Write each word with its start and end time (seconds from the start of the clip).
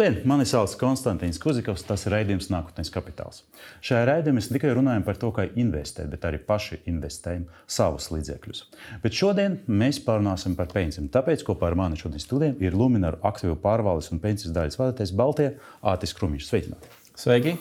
Labdien! 0.00 0.22
Mani 0.24 0.46
sauc 0.48 0.72
Konstants 0.80 1.36
Kuzikovs, 1.36 1.82
tas 1.84 2.06
ir 2.08 2.14
raidījums 2.14 2.46
Nākotnes 2.48 2.88
kapitāls. 2.88 3.42
Šajā 3.84 4.06
raidījumā 4.08 4.38
mēs 4.38 4.46
tikai 4.48 4.70
runājam 4.72 5.02
par 5.04 5.18
to, 5.20 5.28
kā 5.36 5.44
investēt, 5.60 6.06
bet 6.08 6.22
arī 6.24 6.38
paši 6.40 6.78
investējam 6.88 7.42
savus 7.68 8.06
līdzekļus. 8.08 8.62
Bet 9.02 9.18
šodien 9.18 9.58
mēs 9.68 9.98
parunāsim 10.06 10.54
par 10.56 10.70
pensijām. 10.72 11.10
Tāpēc 11.12 11.44
kopā 11.44 11.68
ar 11.68 11.76
mani 11.76 12.00
šodien 12.00 12.22
studijā 12.24 12.54
ir 12.64 12.78
Lunāra 12.80 13.20
aktīvu 13.28 13.58
pārvaldes 13.60 14.08
un 14.14 14.22
pensijas 14.22 14.54
daļas 14.56 14.80
vadītājs 14.80 15.12
Baltijas 15.20 15.68
Ātis 15.92 16.16
Krūmiņš. 16.16 16.48
Sveicināti! 16.48 16.94
Sveiki! 17.20 17.54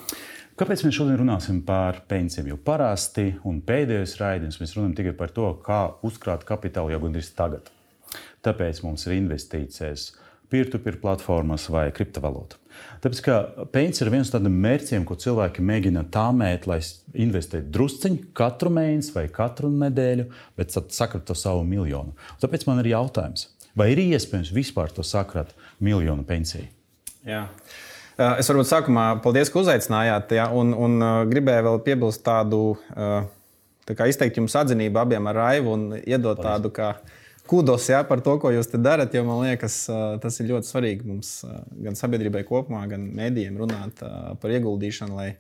Kāpēc 0.63 0.85
mēs 0.87 0.95
šodien 0.95 1.19
runāsim 1.19 1.59
par 1.67 2.05
pensijām? 2.07 2.47
Jo 2.53 2.61
parasti 2.71 3.33
un 3.43 3.59
pēdējos 3.67 4.15
raidījumos 4.23 4.61
mēs 4.63 4.77
runājam 4.77 4.95
tikai 5.01 5.15
par 5.19 5.35
to, 5.35 5.51
kā 5.67 5.81
uzkrāt 6.07 6.47
kapitālu 6.47 6.95
jau 6.95 7.03
gandrīz 7.03 7.35
tagad. 7.35 7.67
Tāpēc 8.47 8.79
mums 8.87 9.03
ir 9.09 9.19
investīcijas 9.19 10.13
peer-to-peer 10.49 10.97
platformas 11.01 11.67
vai 11.71 11.89
kriptovalūtu. 11.95 12.57
Tāpēc, 13.03 13.21
pensija 13.73 14.05
ir 14.05 14.11
viens 14.13 14.29
no 14.29 14.37
tādiem 14.37 14.55
mērķiem, 14.63 15.05
ko 15.07 15.15
cilvēki 15.19 15.63
mēģina 15.65 16.05
tāmēt, 16.13 16.67
lai 16.69 16.79
investētu 17.13 17.71
drusciņu 17.75 18.31
katru 18.37 18.71
mēnesi 18.75 19.13
vai 19.15 19.27
katru 19.33 19.71
nedēļu, 19.71 20.27
bet 20.59 20.75
sakrat 20.75 21.25
to 21.27 21.35
savu 21.37 21.63
miljonu. 21.67 22.15
Tāpēc 22.41 22.65
man 22.67 22.81
ir 22.83 22.91
jautājums, 22.93 23.47
vai 23.77 23.91
ir 23.93 24.03
iespējams 24.03 24.51
vispār 24.55 24.91
to 24.95 25.05
sakrat 25.05 25.53
miljonu 25.83 26.25
pensiju? 26.27 26.67
Jā. 27.27 27.45
Es 28.39 28.49
varbūt 28.51 28.67
sākumā 28.67 29.05
paldies, 29.23 29.51
ka 29.51 29.61
uzaicinājāt, 29.61 30.33
ja, 30.35 30.49
un, 30.51 30.73
un 30.75 30.99
gribēju 31.31 31.67
vēl 31.69 31.79
piebilst 31.85 32.25
tādu, 32.25 32.73
tā 33.87 33.95
kā 33.95 34.09
izteikt 34.11 34.41
jums 34.41 34.57
atzinību 34.59 34.99
abiem 34.99 35.31
ar 35.31 35.39
Raivu 35.39 35.75
un 35.77 35.85
iedot 36.01 36.35
paldies. 36.35 36.49
tādu, 36.49 36.73
kā 36.75 36.91
kudos 37.49 37.87
ja, 37.89 38.03
par 38.05 38.21
to, 38.25 38.35
ko 38.41 38.51
jūs 38.53 38.69
te 38.69 38.79
darat. 38.81 39.13
Jo 39.15 39.25
man 39.27 39.41
liekas, 39.47 39.81
tas 40.21 40.39
ir 40.41 40.51
ļoti 40.51 40.69
svarīgi 40.69 41.07
mums, 41.09 41.31
gan 41.81 41.97
sabiedrībai 41.97 42.45
kopumā, 42.47 42.83
gan 42.91 43.07
mēdījiem 43.17 43.57
runāt 43.59 44.03
par 44.41 44.53
ieguldīšanu. 44.53 45.17
Lai, 45.17 45.31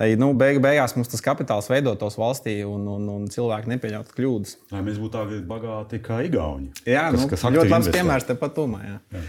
lai 0.00 0.10
nu, 0.20 0.32
beig, 0.38 0.60
beigās 0.64 0.96
mums 0.98 1.08
tas 1.12 1.24
kapitāls 1.24 1.70
veidotos 1.72 2.18
valstī 2.20 2.58
un, 2.68 2.84
un, 2.96 3.08
un 3.16 3.26
cilvēki 3.32 3.72
nepieļautu 3.72 4.16
kļūdas. 4.18 4.58
Lai 4.74 4.84
mēs 4.84 5.00
būtu 5.00 5.16
tādi 5.16 5.40
bagāti 5.48 6.02
kā 6.04 6.20
Igauni. 6.28 6.74
Jā, 6.84 7.08
kas, 7.08 7.22
nu, 7.22 7.32
kas 7.32 7.48
ļoti 7.56 7.72
labs 7.72 7.92
piemērs 7.96 8.28
tepat 8.28 8.56
tumā. 8.60 8.84
Jā. 8.84 8.98
Jā. 9.16 9.26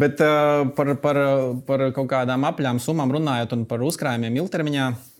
Bet 0.00 0.20
uh, 0.22 0.68
par, 0.76 0.92
par, 1.02 1.18
par 1.66 1.88
kaut 1.96 2.12
kādām 2.12 2.44
apļām 2.46 2.78
summām 2.78 3.10
runājot 3.16 3.56
un 3.56 3.64
par 3.66 3.82
uzkrājumiem 3.82 4.36
ilgtermiņā. 4.44 4.90
Uh, 4.92 5.19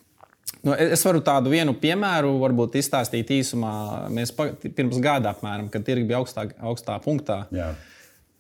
Nu, 0.61 0.75
es 0.75 1.01
varu 1.07 1.23
tādu 1.25 1.53
vienu 1.55 1.73
piemēru 1.81 2.35
varbūt 2.43 2.77
izstāstīt 2.81 3.31
īsumā. 3.33 3.73
Mēs 4.13 4.33
pirms 4.37 4.99
gada 5.01 5.33
apmēram, 5.33 5.71
kad 5.73 5.87
tirgi 5.87 6.05
bija 6.11 6.21
augstā, 6.21 6.51
augstā 6.61 6.99
punktā. 7.01 7.45
Jā. 7.55 7.71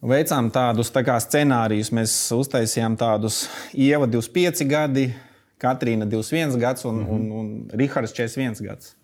Veicām 0.04 0.50
tādus 0.52 0.92
tā 0.92 1.02
scenārijus. 1.20 1.92
Mēs 1.96 2.14
uztaisījām 2.36 2.96
tādus 3.00 3.46
ieva 3.72 4.08
25 4.08 4.68
gadi, 4.68 5.10
Katrīna 5.60 6.06
21 6.08 6.56
gads 6.60 6.84
un, 6.88 6.94
mm 6.94 7.06
-hmm. 7.06 7.14
un, 7.14 7.32
un 7.32 7.78
Rihards 7.80 8.12
41 8.16 8.62
gads. 8.64 8.94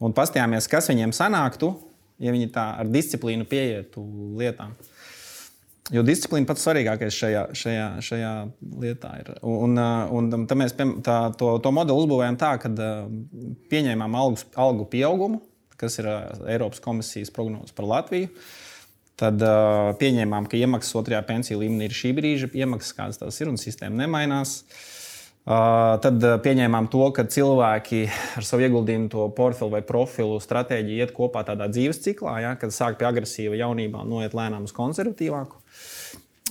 Un 0.00 0.12
paskatījāmies, 0.12 0.68
kas 0.68 0.88
viņiem 0.88 1.12
sanāktu, 1.12 1.74
ja 2.18 2.32
viņi 2.32 2.50
tā 2.52 2.64
ar 2.78 2.86
disciplīnu 2.86 3.44
pieietu 3.44 4.02
lietām. 4.38 4.74
Jo 5.90 6.04
disciplīna 6.06 6.46
pats 6.46 6.62
svarīgākais 6.62 7.16
šajā, 7.16 7.40
šajā, 7.58 7.86
šajā 8.06 8.32
lietā 8.84 9.10
ir. 9.18 9.32
Un, 9.42 9.74
un, 9.74 10.28
un 10.36 10.44
mēs 10.60 10.76
tā, 10.78 11.16
to, 11.38 11.56
to 11.58 11.72
modeli 11.74 12.04
uzbūvējām 12.04 12.38
tā, 12.38 12.52
ka 12.62 12.70
pieņēmām 13.72 14.14
algu, 14.20 14.44
algu 14.62 14.86
pieaugumu, 14.92 15.42
kas 15.80 15.98
ir 15.98 16.06
Eiropas 16.52 16.82
komisijas 16.84 17.34
prognozes 17.34 17.74
par 17.74 17.90
Latviju. 17.90 18.30
Tad 19.18 19.42
uh, 19.44 19.90
pieņēmām, 19.98 20.46
ka 20.50 20.56
iemaksas 20.56 20.96
otrajā 21.02 21.20
pensiju 21.26 21.60
līmenī 21.60 21.90
ir 21.90 21.98
šī 21.98 22.14
brīža 22.16 22.48
iemaksas, 22.62 22.94
kādas 22.96 23.20
tās 23.20 23.42
ir, 23.42 23.50
un 23.50 23.58
sistēma 23.60 24.04
nemainās. 24.04 24.60
Uh, 24.62 25.01
tad 25.44 26.22
uh, 26.22 26.36
pieņēmām 26.42 26.86
to, 26.92 27.02
ka 27.16 27.24
cilvēki 27.26 28.04
ar 28.38 28.46
savu 28.46 28.66
ieguldījumu, 28.66 29.08
to 29.10 29.28
portfeli 29.36 29.76
vai 29.78 29.82
profilu 29.86 30.38
stratēģiju 30.42 31.02
iet 31.02 31.14
kopā 31.16 31.42
tādā 31.48 31.66
dzīves 31.72 32.02
ciklā, 32.04 32.36
ja, 32.44 32.52
kad 32.60 32.74
sāk 32.74 33.00
pie 33.00 33.08
agresīva 33.08 33.58
jaunībā, 33.58 34.04
noiet 34.06 34.36
lēnām 34.38 34.68
uz 34.68 34.76
konservatīvāku 34.76 35.58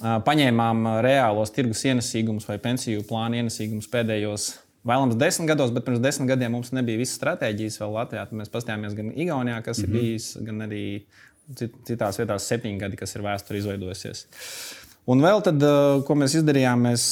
paņēmām 0.01 0.87
reālos 1.05 1.53
tirgus 1.53 1.83
ienesīgumus 1.85 2.47
vai 2.49 2.57
pensiju 2.61 3.03
plānu 3.05 3.41
ienesīgumus 3.41 3.89
pēdējos 3.91 4.47
vēlams 4.87 5.17
desmit 5.19 5.51
gados, 5.51 5.73
bet 5.75 5.85
pirms 5.85 6.01
desmit 6.01 6.31
gadiem 6.31 6.55
mums 6.57 6.71
nebija 6.73 7.01
visas 7.01 7.19
stratēģijas 7.19 7.77
vēl 7.83 7.95
Latvijā. 7.99 8.25
Tad 8.25 8.39
mēs 8.39 8.51
paskatījāmies 8.53 8.97
gan 8.97 9.11
Igaunijā, 9.13 9.59
kas 9.61 9.77
mm 9.77 9.83
-hmm. 9.83 9.89
ir 9.89 9.95
mhm. 9.95 10.07
bijis, 10.07 10.37
gan 10.47 10.61
arī 10.67 10.85
citās 11.87 12.17
vietās 12.17 12.47
septiņi 12.47 12.79
gadi, 12.79 12.97
kas 12.97 13.15
ir 13.15 13.21
vēsture 13.21 13.57
izveidojusies. 13.57 14.25
Un 15.11 15.21
vēl 15.21 15.41
tad, 15.43 15.63
ko 16.05 16.15
mēs 16.15 16.35
izdarījām, 16.39 16.87
mēs 16.87 17.05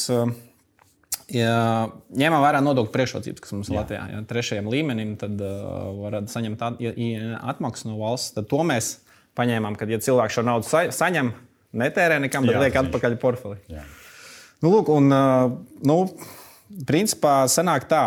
ja 1.34 1.90
ņēmām 2.16 2.44
vērā 2.44 2.62
nodokļu 2.66 2.94
priekšrocības, 2.94 3.44
kas 3.44 3.53
mums 3.56 3.69
ir 3.72 3.78
Latvijā. 3.78 4.01
Ja 4.13 4.23
trešajam 4.29 4.69
līmenim 4.72 5.16
tad 5.19 5.40
uh, 5.41 5.91
varētu 6.00 6.34
saņemt 6.34 6.66
atmaksu 6.66 7.91
no 7.91 8.00
valsts. 8.01 8.34
Tad 8.38 8.50
to 8.51 8.63
mēs 8.67 8.97
paņēmām, 9.40 9.78
kad 9.79 9.91
ja 9.91 10.01
cilvēks 10.03 10.40
šo 10.40 10.45
naudu 10.47 10.67
sa 10.67 10.88
saņem 10.95 11.31
netērē 11.79 12.19
nekam, 12.23 12.47
bet 12.50 12.57
Jā, 12.57 12.63
liek 12.66 12.79
atpakaļ 12.81 13.17
portfelī. 13.22 13.59
Jā. 13.72 13.85
Nu, 14.63 14.73
lūk, 14.73 14.90
un, 14.91 15.13
nu, 15.88 15.97
principā 16.90 17.44
sanāk 17.51 17.88
tā. 17.91 18.03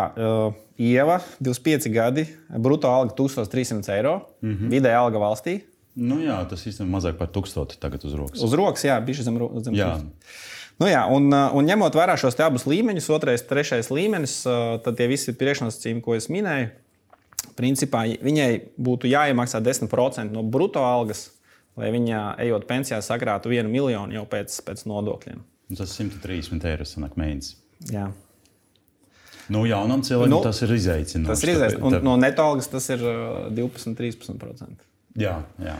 Ieva, 0.83 1.19
25 1.37 1.85
gadi, 1.93 2.23
brutto 2.49 2.89
alga 2.89 3.13
1300 3.13 3.93
eiro, 3.93 4.15
mm 4.41 4.53
-hmm. 4.53 4.71
vidēja 4.73 5.03
alga 5.05 5.21
valstī. 5.21 5.59
Nu, 5.99 6.17
jā, 6.23 6.39
tas 6.49 6.63
īstenībā 6.65 6.97
mazāk 6.97 7.19
par 7.19 7.29
1000 7.33 7.77
tagad 7.81 8.05
uz 8.07 8.15
rokas. 8.17 8.41
Uz 8.45 8.55
rokas, 8.57 8.85
jā, 8.87 8.95
bija 9.05 9.25
zem, 9.25 9.37
zem 9.65 9.75
jā. 9.77 9.91
Nu, 10.81 10.87
jā, 10.89 11.03
un, 11.13 11.29
un 11.29 11.67
ņemot 11.69 11.93
vērā 11.93 12.15
šos 12.17 12.39
abus 12.41 12.65
līmeņus, 12.65 13.11
otrais, 13.13 13.45
trešais 13.45 13.91
līmenis, 13.93 14.39
tad 14.81 14.97
tie 14.97 15.05
visi 15.11 15.35
priekšnosacījumi, 15.37 16.01
ko 16.01 16.17
es 16.17 16.31
minēju, 16.33 16.71
principā 17.59 18.07
viņai 18.25 18.49
būtu 18.81 19.11
jāiemaksā 19.11 19.61
10% 19.61 20.33
no 20.33 20.41
brutto 20.41 20.81
algas 20.81 21.27
lai 21.79 21.89
viņa, 21.93 22.21
ejot 22.43 22.67
pensijā, 22.69 22.99
sakrātu 23.03 23.51
vienu 23.53 23.71
miljonu 23.71 24.17
jau 24.17 24.25
pēc, 24.29 24.59
pēc 24.67 24.85
nodokļiem. 24.89 25.41
Tas 25.73 25.95
130 25.97 26.69
eiro 26.69 26.85
sanāk 26.87 27.17
mēnesis. 27.19 27.57
Jā. 27.89 28.09
Nu, 29.51 29.65
jaunam 29.67 30.03
cilvēkam 30.05 30.31
nu, 30.31 30.39
tas 30.45 30.61
ir 30.63 30.71
izaicinājums. 30.71 31.31
Tas 31.33 31.43
ir 31.43 31.53
izaicinājums. 31.55 31.99
Un 31.99 32.05
no 32.05 32.13
neto 32.19 32.45
algas 32.45 32.69
tas 32.71 32.85
ir 32.93 33.01
12-13%. 33.57 34.85
Jā, 35.19 35.37
jā. 35.61 35.77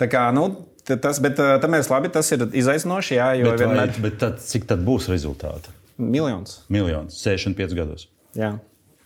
Tā 0.00 0.08
kā, 0.10 0.26
nu, 0.34 0.48
tas, 0.86 1.20
bet 1.22 1.38
tam 1.38 1.76
ir 1.76 1.86
labi, 1.90 2.10
tas 2.14 2.30
ir 2.34 2.46
izaicinoši. 2.50 3.16
Jā, 3.18 3.30
bet, 3.44 3.62
vienmēr... 3.62 3.94
vai, 3.94 4.04
bet 4.08 4.20
tad, 4.22 4.40
cik 4.42 4.66
tad 4.70 4.82
būs 4.86 5.08
rezultāti? 5.12 5.72
Miljons. 6.00 6.62
Miljons, 6.74 7.20
65 7.22 7.76
gados. 7.78 8.08
Jā. 8.34 8.56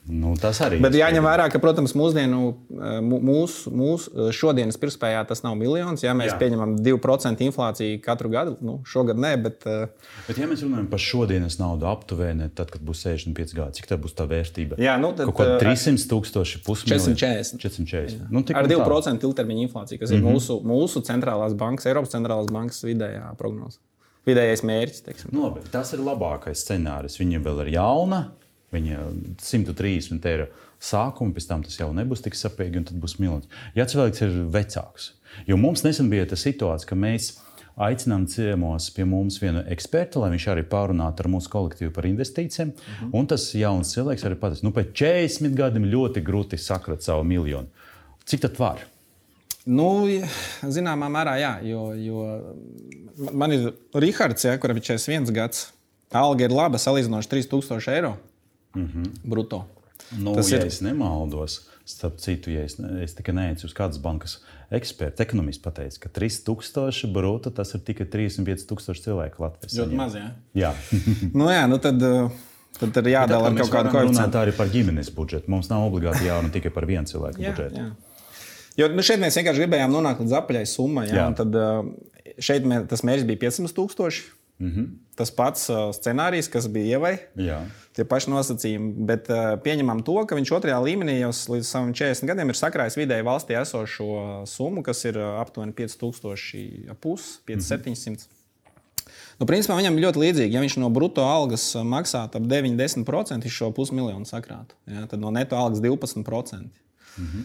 Nu, 0.09 0.33
tas 0.41 0.57
arī 0.65 0.79
ir. 0.79 0.83
Bet 0.87 0.95
jāņem 0.97 1.25
vērā, 1.27 1.51
ka, 1.53 1.61
protams, 1.61 1.93
mūsdienu, 1.99 2.39
eh, 2.73 3.01
mūsu, 3.05 3.69
mūsu 3.69 4.09
eh, 4.09 4.31
šodienas 4.33 4.79
pirktspējā 4.81 5.21
tas 5.29 5.43
nav 5.45 5.59
miljons. 5.61 6.01
Ja 6.05 6.15
mēs 6.17 6.31
Jā. 6.33 6.39
pieņemam 6.41 6.79
2% 6.81 7.45
inflāciju 7.45 7.99
katru 8.05 8.31
gadu, 8.33 8.55
nu, 8.65 8.79
šogad 8.89 9.21
nē, 9.21 9.35
bet. 9.45 9.67
Eh, 9.69 10.09
bet, 10.31 10.41
ja 10.41 10.49
mēs 10.49 10.65
runājam 10.65 10.89
par 10.89 11.03
šodienas 11.05 11.59
naudu 11.61 11.91
aptuveni, 11.91 12.49
tad, 12.57 12.73
kad 12.73 12.87
būs 12.89 13.05
65 13.05 13.53
gadi, 13.59 13.83
cik 13.83 13.91
tā 13.91 14.01
būs 14.01 14.17
tā 14.17 14.25
vērtība? 14.31 14.81
Jā, 14.81 14.97
nu, 15.03 15.13
tad, 15.13 15.29
Kaut 15.29 15.43
kā 15.43 15.61
300 15.61 16.09
tūkstoši, 16.09 16.63
pusmiljonu. 16.65 17.13
440. 17.13 17.61
440. 17.69 18.33
Nu, 18.33 18.47
Ar 18.57 18.71
2% 18.73 19.29
ilgtermiņa 19.29 19.69
inflāciju, 19.69 20.01
kas 20.01 20.09
mm 20.09 20.15
-hmm. 20.15 20.25
ir 20.25 20.25
mhm. 20.25 20.35
mūsu, 20.41 20.61
mūsu 20.65 21.05
centrālās 21.05 21.53
bankas, 21.53 21.85
Eiropas 21.87 22.17
centrālās 22.17 22.49
bankas 22.49 22.81
vidējā 22.85 23.29
prognoze. 23.37 23.83
Vidējais 24.29 24.65
mērķis. 24.65 25.29
Nu, 25.33 25.47
labi, 25.47 25.61
tas 25.73 25.93
ir 25.93 26.01
labākais 26.05 26.65
scenārijs. 26.65 27.17
Viņa 27.21 27.41
vēl 27.45 27.63
ir 27.65 27.75
jauna, 27.79 28.27
Viņa 28.75 29.03
130 29.41 30.27
eiro 30.29 30.49
sākuma, 30.85 31.33
pēc 31.35 31.47
tam 31.49 31.63
tas 31.65 31.79
jau 31.81 31.89
nebūs 31.97 32.21
tik 32.25 32.37
sapīgi, 32.37 32.83
un 32.83 32.89
tad 32.89 32.99
būs 33.01 33.17
milzīgs. 33.23 33.49
Ja 33.79 33.87
cilvēks 33.89 34.25
ir 34.27 34.35
vecāks, 34.53 35.13
jo 35.49 35.57
mums 35.57 35.85
nesen 35.87 36.11
bija 36.13 36.27
tā 36.29 36.37
situācija, 36.37 36.91
ka 36.91 36.99
mēs 36.99 37.33
aicinām 37.79 38.27
ciemos 38.29 38.91
pie 38.95 39.07
mums 39.09 39.39
vienu 39.41 39.63
ekspertu, 39.71 40.23
lai 40.23 40.33
viņš 40.35 40.47
arī 40.53 40.67
pārunātu 40.69 41.25
ar 41.25 41.31
mūsu 41.33 41.51
kolektīvu 41.53 41.95
par 41.95 42.09
investīcijiem. 42.11 42.75
Mhm. 42.75 43.07
-huh. 43.07 43.19
Un 43.19 43.27
tas 43.27 43.55
jauns 43.55 43.95
cilvēks 43.95 44.27
arī 44.27 44.39
pateica, 44.39 44.67
nu, 44.67 44.75
pēc 44.75 44.93
40 44.93 45.55
gadiem 45.55 45.85
ļoti 45.85 46.25
grūti 46.25 46.59
sakrat 46.59 47.03
savu 47.03 47.25
miljonu. 47.25 47.69
Cik 48.25 48.41
tad 48.41 48.59
var? 48.59 48.85
Nu, 49.67 50.07
zināmā 50.63 51.09
mērā, 51.13 51.37
jā, 51.41 51.53
jo, 51.63 51.93
jo 51.95 52.23
man 53.33 53.53
ir 53.53 53.73
Rahards, 53.95 54.45
ja, 54.45 54.59
kuram 54.59 54.77
ir 54.77 54.83
41 54.83 55.33
gads. 55.33 55.73
Alga 56.13 56.45
ir 56.45 56.51
laba, 56.51 56.79
salīdzinoši 56.79 57.29
3000 57.29 57.93
eiro. 57.93 58.17
Mm 58.79 58.93
-hmm. 58.95 59.31
Bruto. 59.31 59.65
Nu, 60.17 60.35
Tas 60.35 60.51
ja 60.51 60.59
ir. 60.59 60.67
Es 60.67 60.81
nemaldos. 60.81 61.67
Starp 61.89 62.19
citu, 62.21 62.51
ja 62.53 62.67
es, 62.69 62.77
es 63.01 63.15
tikai 63.17 63.33
neicu 63.35 63.65
uz 63.65 63.73
kādas 63.73 63.97
bankas 64.03 64.35
eksperta, 64.71 65.23
ekonomists 65.25 65.63
pateica, 65.65 66.03
ka 66.03 66.11
3000 66.21 67.09
brūta 67.13 67.53
tas 67.55 67.73
ir 67.75 67.81
tikai 67.81 68.05
35,000 68.13 69.01
cilvēku 69.07 69.41
Latvijas. 69.41 69.79
Ļoti 69.79 69.97
maz, 69.97 70.17
jā. 70.19 70.27
jā. 70.55 70.75
nu, 71.39 71.49
jā, 71.49 71.65
nu 71.71 71.79
tad. 71.79 72.05
Tad 72.79 72.97
ir 73.01 73.09
jādala 73.11 73.49
ar 73.49 73.57
kaut 73.59 73.73
kādu 73.73 73.91
koeficientu. 73.91 74.31
Tā 74.37 74.43
arī 74.45 74.53
par 74.55 74.69
ģimenes 74.71 75.09
budžetu. 75.11 75.51
Mums 75.51 75.67
nav 75.71 75.89
obligāti 75.89 76.29
jārunā 76.29 76.53
tikai 76.55 76.71
par 76.71 76.85
vienu 76.87 77.11
cilvēku 77.11 77.41
jā, 77.43 77.51
budžetu. 77.51 77.81
Jā. 77.81 77.89
Jo 78.79 78.89
nu, 78.93 79.03
šeit 79.03 79.19
mēs 79.19 79.35
vienkārši 79.41 79.65
gribējām 79.65 79.91
nonākt 79.91 80.21
līdz 80.23 80.37
apaļai 80.39 80.67
summai. 80.69 81.09
Tad 81.41 81.57
šeit 82.39 82.69
mē, 82.69 82.85
tas 82.87 83.03
mērķis 83.03 83.27
bija 83.27 83.41
500 83.49 83.75
tūkstoši. 83.75 84.23
-hmm. 84.67 84.87
Tas 85.19 85.31
pats 85.31 85.69
uh, 85.71 85.91
scenārijs, 85.91 86.49
kas 86.49 86.69
bija 86.71 86.99
ievai. 86.99 87.19
Jā. 87.35 87.59
Tie 87.93 88.05
paši 88.05 88.31
nosacījumi, 88.31 88.93
bet 89.07 89.27
uh, 89.31 89.59
pieņemam 89.59 90.05
to, 90.07 90.15
ka 90.27 90.39
viņš 90.39 90.53
otrajā 90.55 90.79
līmenī 90.79 91.19
jau 91.19 91.33
līdz 91.55 91.67
saviem 91.67 91.93
40 91.95 92.27
gadiem 92.27 92.49
ir 92.49 92.55
sakrājis 92.55 92.97
vidēji 92.97 93.27
valstī 93.27 93.59
esošo 93.59 94.45
summu, 94.47 94.83
kas 94.83 95.05
ir 95.05 95.19
uh, 95.19 95.41
aptuveni 95.41 95.73
5000, 95.73 96.95
pus, 97.01 97.41
5700. 97.47 98.11
Mm 98.11 98.15
-hmm. 98.15 98.39
Nu, 99.39 99.47
principā 99.47 99.77
viņam 99.79 99.99
ir 99.99 100.05
ļoti 100.07 100.23
līdzīgi. 100.23 100.55
Ja 100.57 100.61
viņš 100.61 100.79
no 100.83 100.91
brutto 100.91 101.23
algas 101.23 101.75
maksātu 101.75 102.41
ap 102.41 102.47
9-10%, 102.51 103.43
viņš 103.47 103.59
šo 103.61 103.71
pusmiljonu 103.77 104.27
sakrātu. 104.27 104.75
Ja? 104.87 105.07
Tad 105.07 105.21
no 105.21 105.31
neto 105.31 105.57
algas 105.57 105.79
12%. 105.79 106.55
Mm 106.59 107.27
-hmm. 107.27 107.45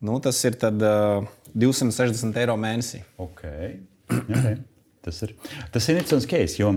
nu, 0.00 0.20
tas 0.20 0.44
ir 0.44 0.54
tad, 0.54 0.82
uh, 0.82 1.26
260 1.54 2.36
eiro 2.36 2.56
mēnesī. 2.56 3.02
Okay. 3.16 3.80
Okay. 4.14 4.56
Tas 5.04 5.20
ir, 5.26 5.34
tas 5.74 5.88
ir 5.88 5.98
interesants 6.00 6.28
case, 6.30 6.56
jo 6.60 6.74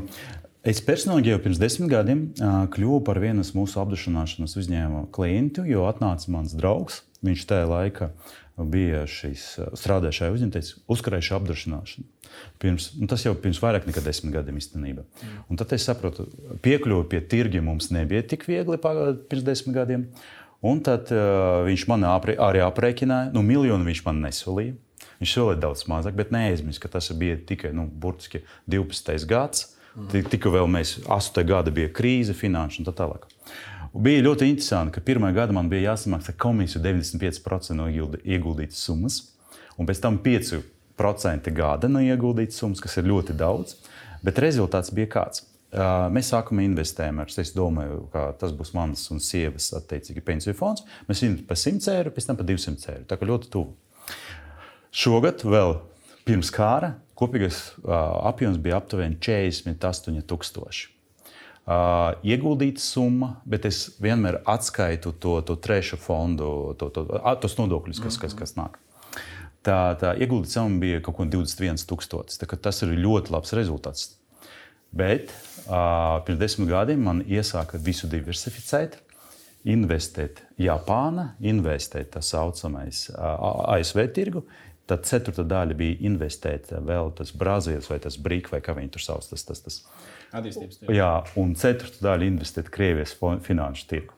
es 0.68 0.82
personīgi 0.84 1.32
jau 1.32 1.40
pirms 1.44 1.62
desmit 1.62 1.92
gadiem 1.94 2.26
kļuvu 2.74 3.04
par 3.08 3.22
vienas 3.24 3.54
mūsu 3.56 3.80
apdrošināšanas 3.84 4.58
uzņēmuma 4.60 5.08
klientu, 5.16 5.64
jo 5.68 5.88
atnāca 5.88 6.34
mans 6.34 6.56
draugs. 6.58 7.04
Viņš 7.26 7.48
tajā 7.50 7.66
laikā 7.66 8.12
bija 8.58 9.04
šis 9.10 9.46
strādājis 9.78 10.20
šajā 10.20 10.34
uzņēmumā, 10.36 10.84
uzkarējuši 10.94 11.34
apdrošināšanu. 11.38 12.08
Pirms, 12.62 12.90
nu, 12.98 13.08
tas 13.10 13.24
jau 13.26 13.34
pirms 13.38 13.62
vairāk 13.62 13.86
nekā 13.90 14.02
desmit 14.06 14.34
gadiem 14.34 14.58
īstenībā. 14.60 15.06
Mm. 15.06 15.38
Un 15.50 15.60
tad 15.62 15.74
es 15.78 15.86
saprotu, 15.88 16.28
piekļuvi 16.66 17.08
pie 17.12 17.22
tirgiem 17.30 17.66
mums 17.70 17.92
nebija 17.94 18.26
tik 18.26 18.46
viegli 18.50 18.78
pirms 18.82 19.46
desmit 19.46 19.78
gadiem. 19.78 20.08
Un 20.66 20.82
tad 20.86 21.12
uh, 21.14 21.64
viņš 21.68 21.86
man 21.90 22.06
arī 22.10 22.64
aprēķināja, 22.66 23.32
nu, 23.36 23.44
miljonu 23.46 23.86
viņš 23.88 24.04
man 24.08 24.24
nesolīja. 24.26 24.74
Viņš 25.22 25.34
solīja 25.34 25.62
daudz 25.64 25.86
mazāk, 25.90 26.18
bet 26.18 26.34
neaizmirst, 26.36 26.82
ka 26.84 26.92
tas 26.94 27.10
bija 27.18 27.40
tikai 27.50 27.74
nu, 27.76 27.88
burtiski 27.88 28.44
12. 28.70 29.26
gads. 29.30 29.74
Mm. 29.98 30.28
Tikko 30.30 30.52
vēl 30.54 30.70
mēs 30.70 31.00
8. 31.10 31.42
gada 31.48 31.74
bija 31.74 31.90
krīze, 31.90 32.36
finanšu 32.38 32.84
un 32.84 32.90
tā 32.90 32.94
tālāk. 33.00 33.26
Bija 33.98 34.22
ļoti 34.28 34.46
interesanti, 34.52 34.94
ka 34.94 35.02
pirmā 35.02 35.32
gada 35.34 35.56
man 35.56 35.72
bija 35.72 35.94
jāsamaksā 35.94 36.36
komisija 36.38 36.84
95% 36.84 37.74
no 37.78 37.88
ieguldītas 37.90 38.84
summas, 38.86 39.22
un 39.78 39.90
pēc 39.90 40.04
tam 40.04 40.20
5% 40.22 41.54
gada 41.56 41.90
no 41.90 42.04
ieguldītas 42.04 42.60
summas, 42.62 42.84
kas 42.84 43.00
ir 43.00 43.10
ļoti 43.10 43.34
daudz. 43.38 43.78
Bet 44.26 44.42
rezultāts 44.44 44.94
bija 44.94 45.10
kāds. 45.18 45.46
Mēs 46.14 46.30
sākumā 46.32 46.64
investējam, 46.64 47.20
ar, 47.22 47.32
es 47.42 47.52
domāju, 47.56 48.06
ka 48.14 48.30
tas 48.40 48.54
būs 48.56 48.72
mans 48.78 49.02
un 49.14 49.20
sievas 49.24 49.72
attiecīgi 49.78 50.24
pensiju 50.26 50.56
fonds. 50.58 50.86
Mēs 51.10 51.26
investējam 51.26 51.48
par 51.50 51.60
100 51.60 51.92
eiro, 51.98 52.14
pēc 52.16 52.30
tam 52.30 52.40
par 52.40 52.48
200 52.48 52.94
eiro. 52.94 53.08
Tā 53.10 53.18
kā 53.20 53.28
ļoti 53.28 53.52
tuvu. 53.54 53.76
Šogad, 54.92 55.44
vēl 55.46 55.78
pirms 56.28 56.52
kara, 56.54 56.96
kopīgais 57.18 57.62
uh, 57.82 57.92
apjoms 58.30 58.60
bija 58.62 58.80
aptuveni 58.82 59.18
48,000. 59.20 60.94
Uh, 61.68 62.14
ieguldīta 62.24 62.80
summa, 62.80 63.34
bet 63.44 63.66
es 63.68 63.98
vienmēr 64.00 64.40
atskaitu 64.48 65.12
to, 65.12 65.42
to 65.44 65.58
trešo 65.60 65.98
fondu, 66.00 66.52
to, 66.80 66.88
to, 66.96 67.04
tos 67.44 67.58
nodokļus, 67.60 68.00
kas, 68.06 68.20
kas, 68.22 68.36
kas 68.38 68.56
nāk. 68.56 68.78
Tā, 69.68 69.98
tā 70.00 70.14
ieguldīta 70.16 70.62
summa 70.62 70.80
bija 70.86 71.02
kaut 71.04 71.18
kāda 71.18 71.42
21,000. 71.42 72.56
Tas 72.64 72.80
ir 72.86 72.96
ļoti 72.96 73.36
labs 73.36 73.52
rezultāts. 73.58 74.06
Bet 74.96 75.34
uh, 75.68 76.24
pirms 76.24 76.40
desmit 76.40 76.72
gadiem 76.72 77.04
man 77.04 77.20
iesāka 77.28 77.76
visu 77.84 78.08
diversificēt, 78.08 78.96
investēt 79.68 80.40
Japāna, 80.62 81.34
investēt 81.44 82.14
tā 82.16 82.24
saucamais 82.24 83.10
uh, 83.12 83.76
ASV 83.76 84.06
tirgu, 84.16 84.46
Tad 84.88 85.04
ceturta 85.04 85.44
daļa 85.44 85.76
bija 85.76 85.98
investēt 86.08 86.70
vēl 86.72 87.10
tas 87.18 87.34
Brazīlijas 87.36 87.90
vai 87.92 87.98
tas 88.04 88.16
brīvs, 88.24 88.54
vai 88.54 88.62
kā 88.64 88.76
viņi 88.78 88.94
tur 88.94 89.04
sauc. 89.04 89.26
Tas, 89.28 89.44
tas, 89.44 89.64
tas. 89.66 89.82
Attīstības 90.32 90.80
tirgu. 90.80 90.96
Jā, 90.96 91.12
un 91.40 91.56
ceturta 91.60 92.06
daļa 92.06 92.30
investēt 92.32 92.72
Krievijas 92.72 93.16
finanšu 93.44 93.90
tirgu. 93.92 94.16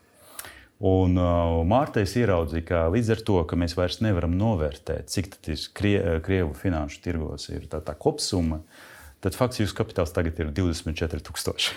Un 0.80 1.18
uh, 1.20 1.58
Mārtais 1.68 2.14
ieraudzīja, 2.16 2.64
ka 2.70 2.84
līdz 2.94 3.10
ar 3.18 3.24
to, 3.28 3.40
ka 3.50 3.58
mēs 3.60 3.76
vairs 3.76 3.98
nevaram 4.06 4.38
novērtēt, 4.40 5.10
cik 5.12 5.34
tas 5.44 5.66
krie, 5.76 5.98
Krievu 6.24 6.54
finanšu 6.56 7.02
tirgos 7.04 7.50
ir 7.52 7.66
tā, 7.72 7.82
tā 7.84 7.98
kopsumma, 8.00 8.62
tad 9.20 9.36
faktiski 9.36 9.66
jūsu 9.66 9.76
kapitāls 9.82 10.16
tagad 10.16 10.40
ir 10.40 10.54
24,000. 10.56 11.74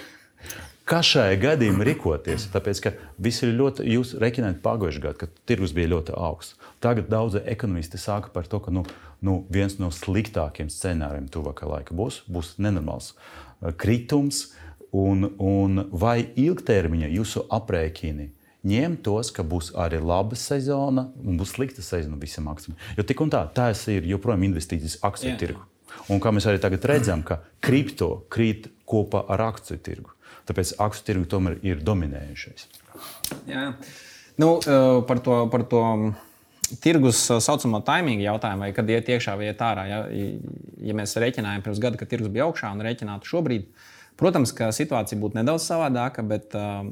Kā 0.89 0.99
šajā 1.07 1.37
gadījumā 1.39 1.87
rīkoties? 1.87 2.49
Tāpēc, 2.51 2.81
ka 2.83 2.93
viss 3.23 3.45
ir 3.47 3.55
ļoti, 3.55 3.85
jūs 3.95 4.17
reiķināt 4.19 4.59
pagājušajā 4.65 5.05
gadā, 5.05 5.19
kad 5.21 5.37
tirgus 5.47 5.75
bija 5.77 5.93
ļoti 5.93 6.17
augsts. 6.19 6.57
Tagad 6.83 7.07
daudzi 7.13 7.45
ekonomisti 7.47 8.01
saka 8.03 8.33
par 8.35 8.49
to, 8.51 8.59
ka 8.65 8.75
nu, 8.75 8.83
nu, 9.23 9.37
viens 9.53 9.79
no 9.79 9.93
sliktākajiem 9.95 10.73
scenārijiem 10.75 11.31
tuvākajā 11.31 11.71
laikā 11.77 11.97
būs, 11.97 12.25
būs 12.27 12.57
nenormāls 12.59 13.13
uh, 13.15 13.71
kritums, 13.79 14.49
un, 14.93 15.31
un 15.39 15.87
vai 15.95 16.19
ilgtermiņā 16.37 17.09
jūsu 17.15 17.47
aprēķini 17.55 18.29
ņem 18.69 18.97
tos, 19.03 19.33
ka 19.35 19.45
būs 19.47 19.73
arī 19.79 19.99
laba 20.03 20.39
sezona 20.39 21.09
un 21.23 21.39
būs 21.41 21.57
slikta 21.57 21.83
sezona 21.83 22.19
visam 22.21 22.51
akcijam. 22.53 22.77
Jo 22.99 23.07
tik 23.07 23.23
un 23.25 23.33
tā, 23.33 23.43
tās 23.55 23.87
ir 23.91 24.07
joprojām 24.07 24.45
investīcijas 24.51 25.01
akciju 25.03 25.39
tirgu. 25.41 25.65
Un 26.13 26.23
kā 26.23 26.33
mēs 26.33 26.47
arī 26.49 26.61
tagad 26.63 26.85
redzam, 26.89 27.25
ka 27.27 27.41
kripto 27.63 28.25
krīt 28.33 28.71
kopā 28.89 29.25
ar 29.33 29.43
akciju 29.51 29.83
tirgu. 29.83 30.15
Tāpēc 30.49 30.75
akciju 30.83 31.07
tirgu 31.07 31.29
tomēr 31.31 31.59
ir 31.67 31.83
dominējušais. 31.87 32.69
Jā. 33.51 33.71
Nu, 34.41 34.57
uh, 34.59 35.01
par 35.07 35.21
to, 35.23 35.39
par 35.53 35.65
to 35.71 35.83
tirgus 36.83 37.21
uh, 37.31 37.41
saucamo 37.43 37.83
taimingu 37.87 38.25
jautājumu, 38.25 38.67
vai 38.67 38.73
kad 38.77 38.91
iet 38.91 39.11
iekšā 39.13 39.37
vai 39.39 39.51
iet 39.51 39.63
ārā. 39.63 39.87
Ja, 39.91 40.03
ja 40.83 40.97
mēs 40.99 41.15
rēķinājām 41.21 41.65
pirms 41.67 41.83
gada, 41.83 42.01
ka 42.01 42.09
tirgus 42.09 42.33
bija 42.33 42.49
augšā 42.49 42.73
un 42.75 42.83
rēķinātu 42.87 43.29
šobrīd, 43.29 43.69
protams, 44.21 44.53
ka 44.57 44.71
situācija 44.75 45.19
būtu 45.21 45.39
nedaudz 45.39 45.65
savādāka, 45.67 46.25
bet, 46.27 46.55
um, 46.59 46.91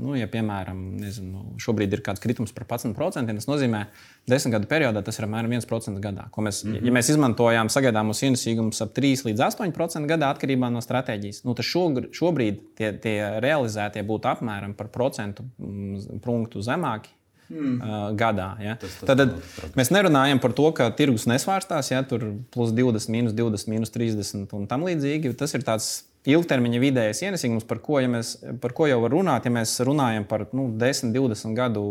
nu, 0.00 0.14
ja 0.18 0.28
piemēram 0.30 0.78
nezinu, 1.00 1.44
šobrīd 1.62 1.96
ir 1.96 2.02
kāds 2.06 2.22
kritums 2.22 2.54
par 2.56 2.66
11%, 2.68 3.32
tas 3.40 3.48
nozīmē, 3.48 3.82
ka 3.88 4.32
desmit 4.34 4.56
gadu 4.56 4.70
periodā 4.70 5.02
tas 5.06 5.18
ir 5.20 5.26
apmēram 5.28 5.54
1% 5.56 6.02
gadā. 6.04 6.28
Mēs, 6.36 6.62
mm 6.64 6.74
-hmm. 6.74 6.86
Ja 6.86 6.92
mēs 6.98 7.10
izmantojām 7.14 7.72
sagaidāmos 7.72 8.22
ienesīgumus 8.28 8.82
ap 8.82 8.94
3 8.96 9.26
līdz 9.30 9.44
8% 9.48 10.06
gadā 10.06 10.32
atkarībā 10.34 10.70
no 10.70 10.80
stratēģijas, 10.84 11.44
nu, 11.44 11.54
tad 11.54 11.64
šobrīd 12.12 12.60
tie, 12.76 12.92
tie 12.92 13.40
realizētie 13.40 14.02
būtu 14.02 14.32
apmēram 14.32 14.74
par 14.74 14.88
procentu 14.88 15.44
mm, 15.58 16.20
punktu 16.20 16.62
zemāki 16.62 17.10
mm. 17.48 18.16
gadā. 18.18 18.50
Ja? 18.62 18.74
Tas, 18.80 18.98
tas 19.00 19.06
Tad 19.08 19.76
mēs 19.78 19.92
nerunājam 19.94 20.40
par 20.42 20.54
to, 20.56 20.68
ka 20.76 20.90
tirgus 20.96 21.26
nesvārstās, 21.30 21.90
ja 21.92 22.02
tur 22.08 22.28
plus 22.54 22.74
20, 22.76 23.10
minus 23.12 23.36
20, 23.36 23.70
minus 23.72 23.94
30 23.94 24.54
un 24.56 24.66
tam 24.70 24.86
līdzīgi. 24.86 25.34
Tas 25.38 25.54
ir 25.54 25.66
tāds 25.66 25.90
ilgtermiņa 26.30 26.80
vidējais 26.82 27.22
ienesīgums, 27.28 27.66
par 27.68 27.80
ko, 27.84 28.00
ja 28.02 28.10
mēs, 28.10 28.36
par 28.62 28.74
ko 28.76 28.88
jau 28.90 28.98
var 29.04 29.14
runāt, 29.14 29.46
ja 29.46 29.52
mēs 29.54 29.76
runājam 29.86 30.26
par 30.28 30.46
nu, 30.56 30.68
10, 30.78 31.12
20 31.14 31.54
gadu 31.56 31.84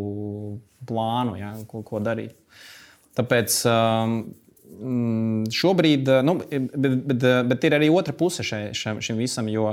plānu, 0.88 1.38
ja? 1.40 1.54
ko, 1.70 1.84
ko 1.88 2.02
darīt. 2.04 2.36
Tāpēc 3.16 3.62
um, 3.72 4.18
šobrīd, 5.56 6.12
nu, 6.28 6.38
bet, 6.42 7.00
bet, 7.08 7.30
bet 7.52 7.70
ir 7.70 7.78
arī 7.78 7.90
otra 7.94 8.16
puse 8.18 8.44
šai, 8.44 8.68
šim, 8.76 9.00
šim 9.04 9.22
visam, 9.24 9.50
jo, 9.52 9.72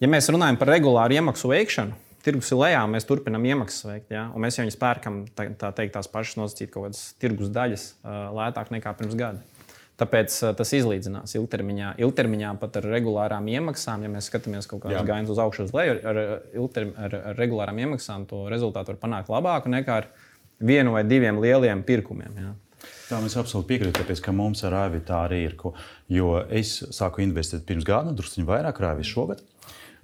ja 0.00 0.10
mēs 0.10 0.32
runājam 0.32 0.58
par 0.60 0.72
regulāru 0.72 1.18
iemaksu 1.18 1.52
veikšanu, 1.52 2.00
tirgus 2.26 2.50
ir 2.50 2.58
lejā, 2.58 2.80
mēs 2.90 3.06
turpinām 3.06 3.44
iemaksas 3.46 3.86
veikt. 3.86 4.08
Ja? 4.14 4.26
Un 4.34 4.42
mēs 4.42 4.58
jau 4.58 4.64
viņus 4.64 4.80
pērkam 4.80 5.20
tā, 5.36 5.50
tā 5.60 5.70
teikt, 5.76 5.94
tās 5.94 6.10
pašas 6.10 6.40
nosacīt 6.40 6.72
kaut 6.72 6.88
kādas 6.88 7.04
tirgus 7.22 7.52
daļas 7.54 7.84
lētāk 8.34 8.72
nekā 8.74 8.96
pirms 8.98 9.14
gada. 9.18 9.44
Tāpēc 9.96 10.34
tas 10.58 10.72
izlīdzinās 10.76 11.32
ilgtermiņā. 11.38 11.94
Ilgtermiņā 12.04 12.50
pat 12.60 12.74
ar 12.82 12.88
regulārām 12.92 13.46
iemaksām, 13.48 14.02
ja 14.04 14.10
mēs 14.12 14.28
skatāmies 14.28 14.68
kaut 14.68 14.82
kādas 14.82 15.06
gājienus 15.08 15.32
uz 15.32 15.40
augšu, 15.40 15.64
uz 15.70 15.72
leju, 15.72 15.96
ar, 15.96 16.20
ar, 16.20 16.76
ar, 17.06 17.16
ar 17.32 17.40
regulārām 17.40 17.80
iemaksām 17.80 18.26
to 18.28 18.42
rezultātu 18.52 18.92
var 18.92 19.00
panākt 19.06 19.32
labāku 19.32 19.72
nekā 19.72 19.96
ar 20.02 20.10
vienu 20.60 20.92
vai 20.98 21.04
diviem 21.08 21.40
lieliem 21.40 21.80
pirkumiem. 21.88 22.36
Ja. 22.42 22.52
Tā 23.08 23.22
mēs 23.24 23.38
absolūti 23.40 23.70
piekrītam, 23.72 24.12
ka 24.20 24.36
mums 24.36 24.62
ar 24.66 24.74
Rāvi 24.76 25.00
tā 25.06 25.22
arī 25.30 25.40
ir. 25.46 25.56
Ko, 25.56 25.72
jo 26.12 26.36
es 26.44 26.76
sāku 26.92 27.24
investēt 27.24 27.64
pirms 27.68 27.86
gada, 27.88 28.12
druskuļi 28.16 28.46
vairāk 28.50 28.84
Rāvi 28.84 29.06
šogad. 29.06 29.40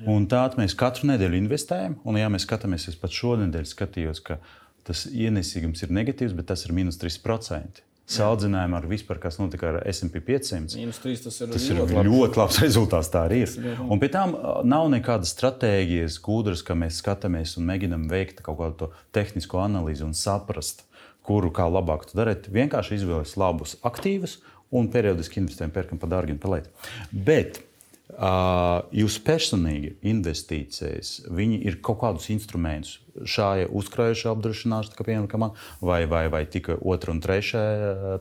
Un 0.08 0.25
tādā 0.26 0.58
mēs 0.58 0.75
katru 0.78 1.12
nedēļu 1.12 1.37
investējam. 1.44 2.00
Un, 2.08 2.16
ja 2.18 2.30
mēs 2.32 2.46
skatāmies, 2.49 2.88
es 2.90 2.99
pat 2.99 3.12
šonadēļ 3.14 3.68
skatījos, 3.70 4.22
ka 4.25 4.40
tas 4.88 5.04
ienesīgums 5.06 5.84
ir 5.84 5.92
negatīvs, 5.94 6.34
bet 6.38 6.49
tas 6.50 6.64
ir 6.66 6.75
minus 6.75 6.99
3%. 6.99 7.84
Salīdzinājumā 8.11 8.80
ar 8.80 8.87
vispār, 8.90 9.21
kas 9.23 9.38
notika 9.38 9.68
ar 9.71 9.76
SP 9.88 10.21
500. 10.26 10.75
Minus 10.80 10.99
3 11.00 11.23
tas 11.23 11.38
ir, 11.38 11.50
tas 11.54 11.66
ir 11.71 11.78
ļoti, 11.78 11.94
labs. 11.97 12.11
ļoti 12.11 12.40
labs 12.40 12.59
rezultāts. 12.64 13.11
Tā 13.14 13.25
arī 13.28 13.42
ir. 13.47 13.54
Un 13.87 14.02
pie 14.02 14.11
tam 14.12 14.35
nav 14.68 14.88
nekādas 14.92 15.32
stratēģijas, 15.37 16.18
gudras, 16.25 16.64
ka 16.66 16.76
mēs 16.78 16.99
skatāmies 17.00 17.54
un 17.61 17.68
mēģinām 17.71 18.09
veikt 18.11 18.42
kaut 18.44 18.59
kādu 18.59 18.90
tehnisko 19.14 19.62
analīzi 19.62 20.04
un 20.04 20.16
saprast, 20.18 20.85
kuru 21.25 21.52
kā 21.54 21.68
labāk 21.71 22.09
darīt. 22.12 22.50
Vienkārši 22.52 22.99
izvēlēties 22.99 23.38
labus 23.40 23.76
aktīvus 23.87 24.40
un 24.75 24.90
periodiski 24.92 25.40
investējam, 25.40 25.73
pērkam 25.73 26.02
par 26.02 26.11
dārgu 26.12 26.35
un 26.35 26.42
par 26.42 26.59
lētu. 26.59 27.71
Uh, 28.12 28.83
jūs 28.92 29.14
personīgi 29.25 29.95
investīcijas, 30.04 31.23
viņi 31.33 31.62
ir 31.64 31.78
kaut 31.81 32.02
kādus 32.02 32.26
instrumentus 32.35 32.99
šāda 33.25 33.71
uzkrājuša 33.73 34.35
apdrošināšana, 34.35 34.97
kā 34.99 35.07
piemēram, 35.07 35.40
man, 35.40 35.54
vai, 35.81 36.02
vai, 36.11 36.26
vai 36.33 36.42
tikai 36.45 36.76
otrā 36.76 37.14
un 37.14 37.23
trešā 37.25 37.62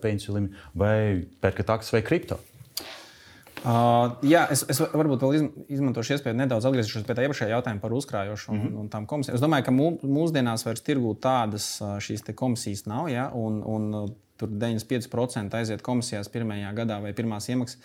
pensiju 0.03 0.37
līmenī, 0.37 0.63
vai 0.79 0.95
pērkat 1.43 1.73
akcijas 1.75 1.97
vai 1.97 2.01
kripto? 2.07 2.39
Uh, 3.61 4.15
jā, 4.25 4.47
es, 4.49 4.63
es 4.71 4.79
varbūt 4.81 5.21
vēl 5.21 5.49
izmantošu 5.69 6.15
iespēju 6.15 6.39
nedaudz 6.39 6.65
atgriezties 6.65 7.03
pie 7.05 7.13
tā 7.13 7.25
iepriekšējā 7.27 7.51
jautājuma 7.51 7.83
par 7.83 7.93
uzkrājošanu 7.93 8.57
mm 8.57 8.61
-hmm. 8.63 8.71
un, 8.71 8.85
un 8.85 8.89
tām 8.89 9.05
komisijām. 9.05 9.35
Es 9.35 9.43
domāju, 9.43 9.65
ka 9.67 9.73
mū, 9.75 9.89
mūsdienās 10.01 10.65
vairs 10.65 10.81
tirgū 10.87 11.11
tādas 11.19 11.67
šīs 11.99 12.25
komisijas 12.35 12.87
nav, 12.87 13.09
ja, 13.11 13.27
un, 13.33 13.61
un 13.61 14.15
tur 14.37 14.49
95% 14.49 15.53
aiziet 15.59 15.83
komisijās 15.85 16.31
pirmajā 16.33 16.73
gadā 16.73 17.01
vai 17.01 17.13
pirmās 17.13 17.49
iemaksas. 17.49 17.77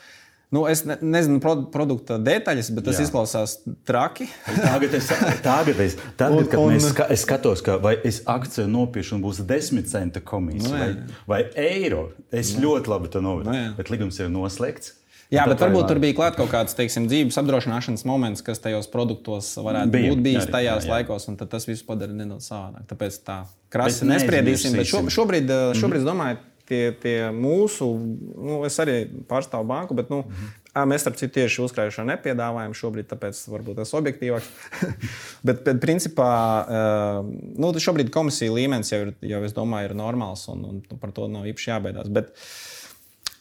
Nu, 0.50 0.62
es 0.70 0.84
ne, 0.86 0.94
nezinu 1.02 1.40
produkta 1.74 2.20
detaļas, 2.22 2.68
bet 2.76 2.86
tas 2.86 3.00
Jā. 3.00 3.08
izklausās 3.08 3.56
traki. 3.88 4.28
tagad, 4.46 4.92
es, 4.94 5.08
tagad, 5.42 5.80
es, 5.82 5.96
tagad 6.14 6.36
un, 6.38 6.50
kad 6.52 6.62
un, 6.62 6.76
es, 6.76 6.86
es 7.16 7.24
skatos, 7.26 7.64
ka 7.66 7.80
vai 7.82 7.96
es 8.06 8.20
akciju 8.30 8.68
nopirkšu 8.70 9.16
un 9.18 9.24
būs 9.24 9.42
10 9.48 9.90
centi 9.90 10.22
komisija 10.22 10.70
nu, 10.70 10.78
vai, 10.78 11.16
vai 11.26 11.40
eiro, 11.66 12.12
es 12.30 12.54
nu. 12.54 12.68
ļoti 12.68 12.94
labi 12.94 13.10
to 13.10 13.24
novērtēju. 13.26 13.72
Nu, 13.72 13.74
bet 13.80 13.90
līgums 13.90 14.22
ir 14.22 14.30
noslēgts. 14.30 14.94
Jā, 15.34 15.42
bet 15.50 15.58
varbūt 15.58 15.88
tur 15.90 15.98
bija 15.98 16.14
klāts 16.14 16.38
kaut 16.38 16.52
kāds 16.52 16.76
teiksim, 16.78 17.08
dzīves 17.10 17.34
apdrošināšanas 17.40 18.06
moments, 18.06 18.44
kas 18.46 18.62
tajos 18.62 18.86
produktos 18.92 19.48
varētu 19.58 19.90
bija, 19.90 20.12
būt 20.12 20.22
bijis 20.22 20.44
jā, 20.44 20.52
tajās 20.52 20.84
jā, 20.84 20.86
jā. 20.86 20.92
laikos, 20.92 21.26
un 21.32 21.38
tas 21.40 21.66
viss 21.66 21.82
padara 21.86 22.14
nedaudz 22.14 22.46
savādāk. 22.46 22.84
Tāpēc 22.92 23.16
tā 23.26 23.40
krasi 23.74 24.06
nespriedīsim. 24.06 24.78
Bet 24.78 24.86
šo, 24.86 25.02
šobrīd, 25.10 25.48
mm 25.50 25.56
-hmm. 25.56 25.80
šobrīd 25.80 26.06
domāju, 26.06 26.38
tie, 26.68 26.92
tie 27.00 27.16
mūsu, 27.34 27.88
nu, 28.36 28.60
es 28.66 28.76
arī 28.82 28.98
pārstāvu 29.28 29.66
banku, 29.68 29.96
bet 29.96 30.10
nu, 30.12 30.22
-hmm. 30.26 30.86
mēs 30.90 31.04
starp 31.04 31.16
citu 31.20 31.38
tieši 31.38 31.62
uzkrājušo 31.64 32.04
nepiedāvājam 32.10 32.74
šobrīd, 32.74 33.08
tāpēc 33.10 33.42
varbūt 33.52 33.80
tas 33.80 33.94
objektīvāks. 33.94 34.50
bet, 35.46 35.64
bet, 35.64 35.80
principā, 35.80 36.30
nu, 37.56 37.72
šobrīd 37.72 38.10
komisija 38.10 38.52
līmenis 38.52 38.92
jau, 38.92 39.00
ir, 39.06 39.14
jau 39.22 39.42
es 39.44 39.56
domāju, 39.56 39.90
ir 39.90 39.98
normāls 39.98 40.46
un, 40.52 40.64
un 40.64 41.00
par 41.00 41.12
to 41.12 41.28
nav 41.28 41.46
īpaši 41.46 41.70
jābaidās. 41.70 42.08
Bet, 42.08 42.32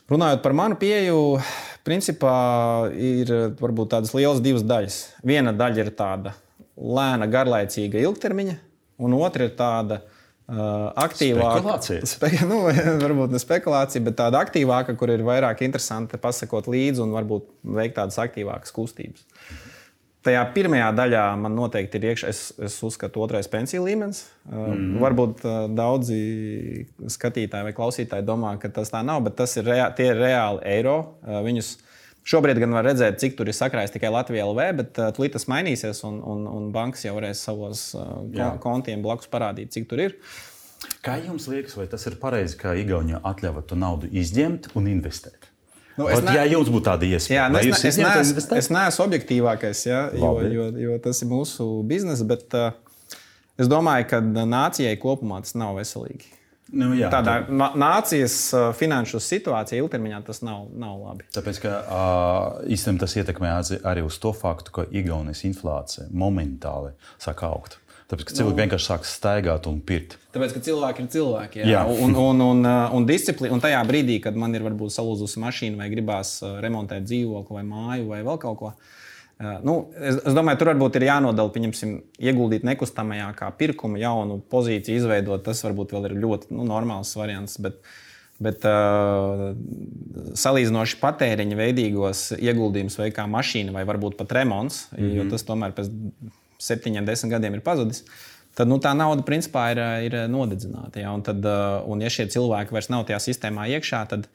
Runājot 0.05 0.43
par 0.43 0.53
manu 0.53 0.75
pieeju, 0.77 1.39
principā 1.83 2.91
ir 2.93 3.31
varbūt 3.57 3.89
tādas 3.89 4.11
lielas 4.13 4.37
divas 4.37 4.61
daļas. 4.61 4.97
Viena 5.25 5.49
daļa 5.49 5.81
ir 5.81 5.89
tāda 5.97 6.35
lēna, 6.77 7.25
garlaicīga 7.25 7.97
ilgtermiņa, 8.03 8.53
un 9.01 9.15
otra 9.17 9.47
ir 9.49 9.55
tāda 9.57 9.97
Uh, 10.05 10.14
aktīvāka. 10.47 11.79
Spe, 12.05 12.29
nu, 12.49 12.61
varbūt 13.05 13.33
ne 13.33 13.41
spekulācija, 13.41 14.03
bet 14.05 14.17
tāda 14.19 14.43
aktīvāka, 14.45 14.95
kur 14.99 15.13
ir 15.13 15.25
vairāk 15.25 15.65
interesanti 15.65 16.19
pasakot 16.21 16.69
līdzi 16.69 17.01
un 17.05 17.15
varbūt 17.15 17.49
veikt 17.77 17.97
tādas 17.99 18.19
aktīvākas 18.21 18.75
kustības. 18.75 19.25
Tajā 20.25 20.41
pirmajā 20.55 20.87
daļā 20.97 21.23
man 21.37 21.53
noteikti 21.53 21.99
ir 21.99 22.07
iekšā, 22.09 22.29
es, 22.33 22.39
es 22.57 22.77
uzskatu, 22.85 23.21
otrais 23.21 23.45
pensiju 23.49 23.83
līmenis. 23.85 24.23
Uh, 24.49 24.71
mm. 24.73 24.95
Varbūt 25.03 25.43
uh, 25.45 25.57
daudzi 25.69 26.17
skatītāji 27.13 27.67
vai 27.67 27.73
klausītāji 27.77 28.25
domā, 28.25 28.55
ka 28.61 28.71
tas 28.73 28.89
tā 28.89 29.03
nav, 29.05 29.21
bet 29.27 29.37
tas 29.37 29.53
ir, 29.61 29.67
rea 29.69 29.91
ir 30.01 30.17
reāli 30.17 30.63
eiro. 30.77 30.95
Viņus 31.45 31.75
Šobrīd 32.25 32.57
gan 32.57 32.73
var 32.73 32.87
redzēt, 32.87 33.19
cik 33.21 33.35
tur 33.37 33.51
ir 33.51 33.53
sakrājis 33.53 33.93
tikai 33.93 34.09
Latvijas 34.09 34.47
LV, 34.49 34.67
bet 34.79 34.97
uh, 34.97 35.11
tūlīt 35.13 35.35
tas 35.35 35.45
mainīsies, 35.51 36.01
un, 36.07 36.17
un, 36.25 36.47
un 36.49 36.69
bankas 36.73 37.05
jau 37.05 37.13
varēs 37.19 37.43
savos 37.45 37.87
uh, 37.99 38.55
kontiem 38.63 39.03
blakus 39.05 39.29
parādīt, 39.29 39.69
cik 39.75 39.85
tur 39.91 40.01
ir. 40.07 40.15
Kā 41.05 41.19
jums 41.21 41.45
liekas, 41.49 41.75
vai 41.77 41.85
tas 41.89 42.05
ir 42.09 42.17
pareizi, 42.21 42.57
ka 42.57 42.73
Igaunija 42.77 43.21
atļauj 43.25 43.67
to 43.69 43.77
naudu 43.77 44.09
izņemt 44.09 44.71
un 44.77 44.89
investēt? 44.89 45.51
Nu, 45.95 46.09
es 46.11 46.23
ne... 46.25 46.33
Ja 46.35 46.43
jums 46.49 46.69
būtu 46.73 46.89
tāda 46.89 47.07
iespēja, 47.07 47.45
jā, 47.45 47.51
nu, 47.53 47.61
es, 47.61 47.83
ne, 47.83 47.91
es, 47.91 47.99
neesmu, 48.01 48.45
es 48.57 48.69
neesmu 48.73 49.05
objektīvākais, 49.05 49.83
ja, 49.87 50.01
jo, 50.17 50.31
jo, 50.51 50.65
jo 50.81 50.97
tas 51.03 51.21
ir 51.23 51.29
mūsu 51.29 51.67
biznesa, 51.87 52.25
bet 52.27 52.57
uh, 52.57 52.73
es 53.61 53.69
domāju, 53.71 54.09
ka 54.11 54.19
nācijai 54.25 54.97
kopumā 54.99 55.39
tas 55.45 55.55
nav 55.55 55.77
veselīgi. 55.79 56.33
Nu, 56.73 56.89
jā, 56.97 57.11
Tādā 57.13 57.37
tā... 57.45 57.67
nācijas 57.77 58.35
finanšu 58.79 59.19
situācijā 59.21 59.83
ilgtermiņā 59.83 60.21
tas 60.25 60.41
nav, 60.41 60.65
nav 60.73 60.97
labi. 60.97 61.27
Tāpēc, 61.35 61.61
ka 61.61 61.73
īstenībā 62.65 63.05
tas 63.05 63.13
ietekmē 63.21 63.51
arī 63.85 64.05
uz 64.05 64.17
to 64.21 64.33
faktu, 64.33 64.73
ka 64.73 64.87
Igaunijas 64.89 65.43
inflācija 65.45 66.07
momentāli 66.09 66.95
sāk 67.21 67.45
augt. 67.45 67.77
Tāpēc, 68.05 68.27
ka 68.27 68.35
cilvēki 68.37 68.53
nu, 68.53 68.61
vienkārši 68.61 68.85
sāk 68.85 69.05
staigāt 69.09 69.65
un 69.69 69.79
pirkt. 69.85 70.19
Tāpēc, 70.33 70.51
ka 70.53 70.61
cilvēki 70.67 71.01
ir 71.01 71.07
cilvēki. 71.15 71.61
Jā. 71.63 71.69
Jā. 71.71 71.85
Un, 71.89 72.17
un, 72.27 72.43
un, 72.49 72.67
un, 72.97 73.07
disciplīna, 73.09 73.55
un 73.57 73.63
tajā 73.63 73.79
brīdī, 73.89 74.19
kad 74.21 74.37
man 74.37 74.53
ir 74.57 74.65
varbūt 74.65 74.93
salūzusi 74.93 75.41
mašīna, 75.41 75.79
vai 75.81 75.89
gribās 75.93 76.37
remontēt 76.65 77.07
dzīvokli, 77.07 77.57
vai 77.57 77.65
māju, 77.65 78.11
vai 78.11 78.21
vēl 78.25 78.41
kaut 78.41 78.61
ko 78.61 78.71
tādu 78.75 78.93
Nu, 79.37 79.73
es, 79.99 80.15
es 80.23 80.35
domāju, 80.35 80.61
tur 80.61 80.69
varbūt 80.71 80.95
ir 80.95 81.09
jānodala, 81.09 81.51
pieņemsim, 81.51 81.95
ieguldīt 82.23 82.63
nekustamajā 82.63 83.27
kā 83.35 83.49
pirkuma 83.59 83.99
jaunu 83.99 84.39
pozīciju, 84.51 85.01
izveidot. 85.01 85.43
Tas 85.43 85.63
varbūt 85.65 85.91
vēl 85.91 86.07
ir 86.09 86.15
ļoti 86.23 86.55
nu, 86.55 86.63
normāls 86.69 87.11
variants. 87.19 87.57
Bet, 87.59 87.81
bet 88.39 88.63
uh, 88.69 89.49
salīdzinoši 90.39 91.01
patēriņa 91.01 91.59
veidīgos 91.59 92.23
ieguldījumus 92.37 92.95
veikt 93.01 93.17
kā 93.19 93.27
mašīna 93.31 93.75
vai 93.75 93.83
varbūt 93.91 94.15
pat 94.21 94.31
remonts, 94.39 94.85
mm 94.93 95.03
-hmm. 95.03 95.19
jo 95.19 95.27
tas 95.35 95.43
tomēr 95.43 95.75
pēc 95.75 95.91
septiņiem, 96.63 97.05
desmit 97.05 97.35
gadiem 97.35 97.59
ir 97.59 97.65
pazudis. 97.65 98.05
Tad 98.55 98.71
nu, 98.71 98.79
tā 98.79 98.95
nauda 98.95 99.23
principā 99.27 99.67
ir, 99.75 99.83
ir 100.07 100.19
nodedzināta. 100.31 101.03
Ja? 101.03 101.11
Un, 101.11 101.21
tad, 101.21 101.43
uh, 101.43 101.83
un 101.91 101.99
ja 101.99 102.07
šie 102.09 102.29
cilvēki 102.31 102.71
vairs 102.71 102.87
nav 102.87 103.03
tajā 103.03 103.19
sistēmā 103.19 103.67
iekšā, 103.67 104.05
tad 104.07 104.29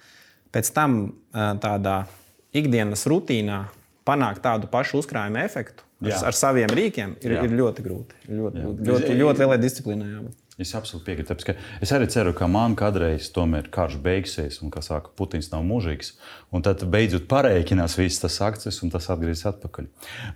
pēc 0.52 0.74
tam 0.76 1.02
uh, 1.08 1.56
tādā 1.56 2.04
ikdienas 2.52 3.06
rutīnā 3.08 3.64
panākt 4.10 4.42
tādu 4.44 4.68
pašu 4.70 5.00
uzkrājuma 5.04 5.46
efektu 5.46 5.86
ar, 6.04 6.16
ar 6.30 6.36
saviem 6.36 6.72
rīkiem 6.74 7.16
ir, 7.22 7.36
Jā. 7.36 7.46
ir 7.46 7.56
ļoti 7.58 7.84
grūti. 7.86 8.20
Ļoti, 8.28 8.64
ļoti, 8.64 8.88
ļoti, 8.90 9.16
ļoti 9.20 9.44
lielai 9.44 9.58
disciplīnai 9.62 10.08
jābūt. 10.14 10.39
Es 10.60 10.74
absolūti 10.76 11.06
piekrītu. 11.06 11.30
Tāpēc, 11.32 11.60
es 11.80 11.92
arī 11.96 12.06
ceru, 12.12 12.34
ka 12.36 12.44
man 12.50 12.74
kādreiz 12.76 13.30
tomēr 13.32 13.70
karš 13.72 13.96
beigsies, 14.04 14.58
un, 14.60 14.68
kā 14.72 14.82
saka, 14.84 15.08
Putins 15.16 15.48
nav 15.54 15.64
mūžīgs. 15.64 16.12
Un 16.52 16.64
tad 16.66 16.82
beidzot 16.90 17.24
pareikinās 17.30 17.94
visas 17.96 18.20
tas 18.24 18.36
akcijas, 18.44 18.80
un 18.84 18.92
tas 18.92 19.06
atgriezīsies 19.12 19.48
atpakaļ. 19.52 19.86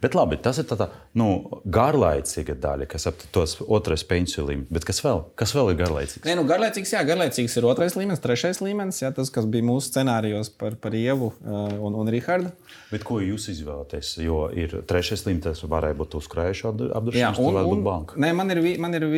Bet 0.01 0.17
labi, 0.17 0.39
tas 0.41 0.61
ir 0.63 0.69
tā 0.71 0.89
nu, 1.19 1.29
garlaicīga 1.75 2.57
daļa, 2.63 2.89
kas 2.89 3.09
ap 3.11 3.21
tos 3.35 3.59
otrais 3.67 4.07
pensiju 4.09 4.47
līmenis. 4.49 4.71
Bet 4.73 4.87
kas 4.89 5.03
vēl? 5.05 5.25
Kas 5.37 5.53
vēl 5.57 5.75
ir 5.75 5.81
garlaicīgs? 5.83 6.25
Nē, 6.25 6.39
nu, 6.39 6.47
garlaicīgs, 6.49 6.95
jā, 6.95 7.03
garlaicīgs 7.05 7.59
ir 7.59 7.69
otrais 7.69 7.99
līmenis, 7.99 8.23
trešais 8.25 8.63
līmenis, 8.65 9.03
jā, 9.03 9.11
tas, 9.17 9.33
kas 9.35 9.51
bija 9.51 9.67
mūsu 9.67 9.91
scenārijos 9.91 10.53
par, 10.57 10.79
par 10.81 10.97
Ievu 10.97 11.33
uh, 11.35 11.75
un, 11.85 11.99
un 12.01 12.13
Rihardu. 12.15 12.55
Bet 12.95 13.05
ko 13.05 13.19
jūs 13.21 13.51
izvēlaties? 13.53 14.15
Jo 14.23 14.47
ir 14.55 14.79
trešais 14.89 15.27
līmenis, 15.27 15.45
tas 15.51 15.65
varēja 15.69 15.99
būt 15.99 16.17
uzkrājuši 16.21 16.69
apdrošināšanu, 16.71 17.35
tas 17.35 17.43
varētu 17.51 17.75
būt 17.75 17.85
banka. 17.91 18.21
Nē, 18.23 18.31
man 18.39 18.55
ir, 18.55 18.63
man 18.81 18.95
ir 18.95 19.09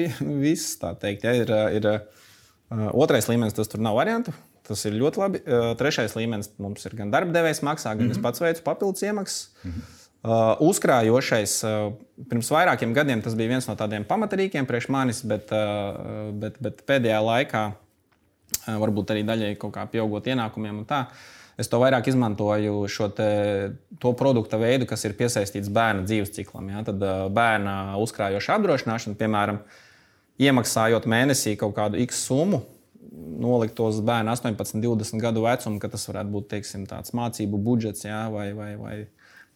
viss 0.40 0.80
tā 0.80 0.95
teikt. 1.02 1.24
Ja, 1.26 1.34
ir, 1.36 1.52
ir 1.78 1.90
uh, 1.90 1.98
otrais 2.92 3.28
līmenis, 3.30 3.56
tas 3.56 3.70
tur 3.72 3.82
nav 3.84 3.98
variantu. 3.98 4.34
Tas 4.66 4.82
ir 4.88 4.96
ļoti 4.98 5.20
labi. 5.20 5.42
Trešais 5.78 6.16
līmenis 6.18 6.50
mums 6.58 6.82
ir 6.88 6.96
gan 6.98 7.12
darba 7.12 7.34
devējs 7.36 7.62
maksā, 7.62 7.92
gan 7.92 8.06
mm 8.06 8.08
-hmm. 8.08 8.16
es 8.16 8.18
mhm. 8.18 8.24
pats 8.26 8.42
veicu 8.42 8.64
papildus 8.66 9.02
iemaksas. 9.02 9.50
Mm 9.62 9.70
-hmm. 9.70 9.92
Uh, 10.26 10.56
uzkrājošais, 10.64 11.52
uh, 11.62 11.92
pirms 12.26 12.48
vairākiem 12.50 12.90
gadiem 12.96 13.20
tas 13.22 13.36
bija 13.38 13.52
viens 13.52 13.68
no 13.68 13.76
tādiem 13.78 14.02
pamatrīkiem 14.08 14.66
priekš 14.66 14.88
manis, 14.90 15.20
bet, 15.22 15.52
uh, 15.54 16.32
bet, 16.34 16.56
bet 16.58 16.80
pēdējā 16.88 17.20
laikā, 17.22 17.60
varbūt 18.66 19.12
arī 19.14 19.22
daļai 19.22 19.52
kaut 19.60 19.74
kā 19.76 19.84
pieaugot 19.86 20.26
ienākumiem 20.26 20.78
un 20.78 20.84
tā, 20.84 21.04
es 21.58 21.70
to 21.70 21.78
vairāk 21.78 22.08
izmantoju 22.08 22.88
šo 22.88 23.08
te, 23.14 23.28
to 24.02 24.12
produktu 24.18 24.58
veidu, 24.58 24.86
kas 24.86 25.04
ir 25.04 25.14
piesaistīts 25.14 25.70
bērna 25.70 26.02
dzīves 26.02 26.34
ciklam. 26.34 26.74
Ja? 26.74 26.82
Tad 26.82 27.06
bērna 27.30 27.94
uzkrājoša 28.02 28.58
apdrošināšana, 28.58 29.14
piemēram, 29.20 29.62
uh, 29.62 29.85
iemaksājot 30.42 31.08
mēnesī 31.10 31.56
kaut 31.60 31.76
kādu 31.76 32.00
X 32.04 32.26
summu, 32.28 32.62
nolikt 33.40 33.76
to 33.76 33.88
uz 33.90 34.00
bērnu 34.04 34.32
18, 34.32 34.80
20 34.82 35.22
gadu 35.22 35.44
vecumu, 35.46 35.80
ka 35.82 35.90
tas 35.92 36.06
varētu 36.08 36.32
būt 36.32 36.48
teiksim, 36.54 36.86
tāds 36.88 37.14
mācību 37.16 37.60
budžets 37.62 38.06
jā, 38.08 38.26
vai, 38.32 38.50
vai, 38.56 38.72
vai 38.80 38.96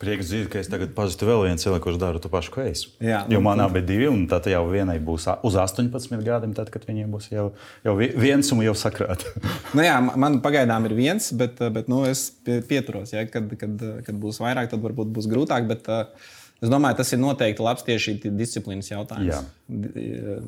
Prieks 0.01 0.31
dzirdēt, 0.31 0.49
ka 0.49 0.61
es 0.63 0.69
tagad 0.73 0.95
pazīstu 0.97 1.27
vēl 1.29 1.43
vienu 1.45 1.61
cilvēku, 1.61 1.83
kurš 1.85 1.97
dara 2.01 2.21
to 2.25 2.31
pašu, 2.33 2.55
ko 2.55 2.63
es. 2.65 2.87
Jā, 3.05 3.19
jo 3.29 3.37
nu, 3.37 3.45
man 3.45 3.61
abi 3.61 3.83
divi, 3.85 4.07
un 4.09 4.23
tad 4.31 4.47
jau 4.49 4.63
vienai 4.71 4.95
būs 5.05 5.27
uz 5.45 5.59
18 5.61 6.25
gadiem, 6.25 6.55
tad, 6.57 6.71
kad 6.73 6.87
viņiem 6.89 7.11
būs 7.13 7.27
jau, 7.29 7.51
jau 7.85 7.95
viens 8.01 8.49
un 8.55 8.63
jau 8.65 8.73
sakrāt. 8.81 9.27
nu, 9.77 9.85
jā, 9.85 9.99
man 10.01 10.39
pagaidām 10.41 10.89
ir 10.89 10.97
viens, 10.97 11.29
bet, 11.37 11.61
bet 11.77 11.93
nu, 11.93 12.01
es 12.09 12.31
pieturos. 12.71 13.13
Ja, 13.13 13.27
kad, 13.29 13.53
kad, 13.61 13.85
kad 14.07 14.21
būs 14.23 14.41
vairāk, 14.41 14.73
tad 14.73 14.81
varbūt 14.81 15.13
būs 15.13 15.29
grūtāk. 15.29 15.69
Bet, 15.69 15.93
uh, 15.93 16.31
Es 16.61 16.69
domāju, 16.69 16.99
tas 16.99 17.09
ir 17.15 17.21
noteikti 17.23 17.65
labs 17.65 17.85
tieši 17.87 18.19
disciplīnas 18.37 18.91
jautājums. 18.91 19.31
Jā. 19.33 20.41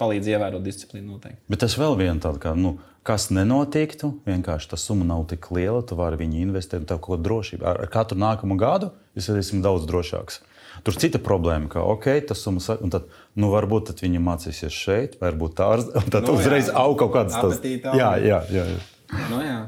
Palīdz 0.00 0.30
ievērot 0.32 0.64
disciplīnu 0.64 1.18
noteikti. 1.18 1.42
Bet 1.52 1.60
tas 1.66 1.76
vēl 1.76 1.98
viena 2.00 2.16
tāda, 2.22 2.40
ka, 2.40 2.54
nu, 2.56 2.78
kas 3.04 3.28
nenotiktu, 3.34 4.14
vienkārši 4.28 4.70
tā 4.72 4.78
summa 4.80 5.04
nav 5.10 5.26
tik 5.28 5.50
liela, 5.52 5.82
tu 5.84 5.98
vari 6.00 6.16
viņu 6.22 6.40
investēt, 6.46 6.86
tev 6.88 7.02
kaut 7.04 7.18
ko 7.18 7.20
drošību. 7.20 7.66
Ar, 7.68 7.82
katru 7.92 8.16
nākamo 8.20 8.56
gadu 8.60 8.94
es 9.12 9.28
esmu 9.28 9.60
daudz 9.66 9.84
drošāks. 9.90 10.40
Tur 10.86 10.96
cita 10.96 11.20
problēma, 11.20 11.68
ka, 11.68 11.84
ok, 11.92 12.08
tas 12.30 12.40
summa, 12.40 12.62
un 12.80 12.92
tad, 12.94 13.10
nu, 13.36 13.52
varbūt 13.52 13.90
tad 13.90 14.00
viņi 14.00 14.24
mācīsies 14.24 14.80
šeit, 14.86 15.20
varbūt 15.20 15.58
tā, 15.60 15.68
un 16.00 16.08
tad 16.08 16.24
nu, 16.24 16.38
uzreiz 16.40 16.72
aug 16.72 16.96
kaut 17.02 17.12
kāds 17.18 17.36
tāds. 17.36 17.60
Jā, 17.84 18.14
jā, 18.16 18.40
jā. 18.48 18.64
jā. 18.72 18.80
Nu, 19.28 19.44
jā. 19.44 19.60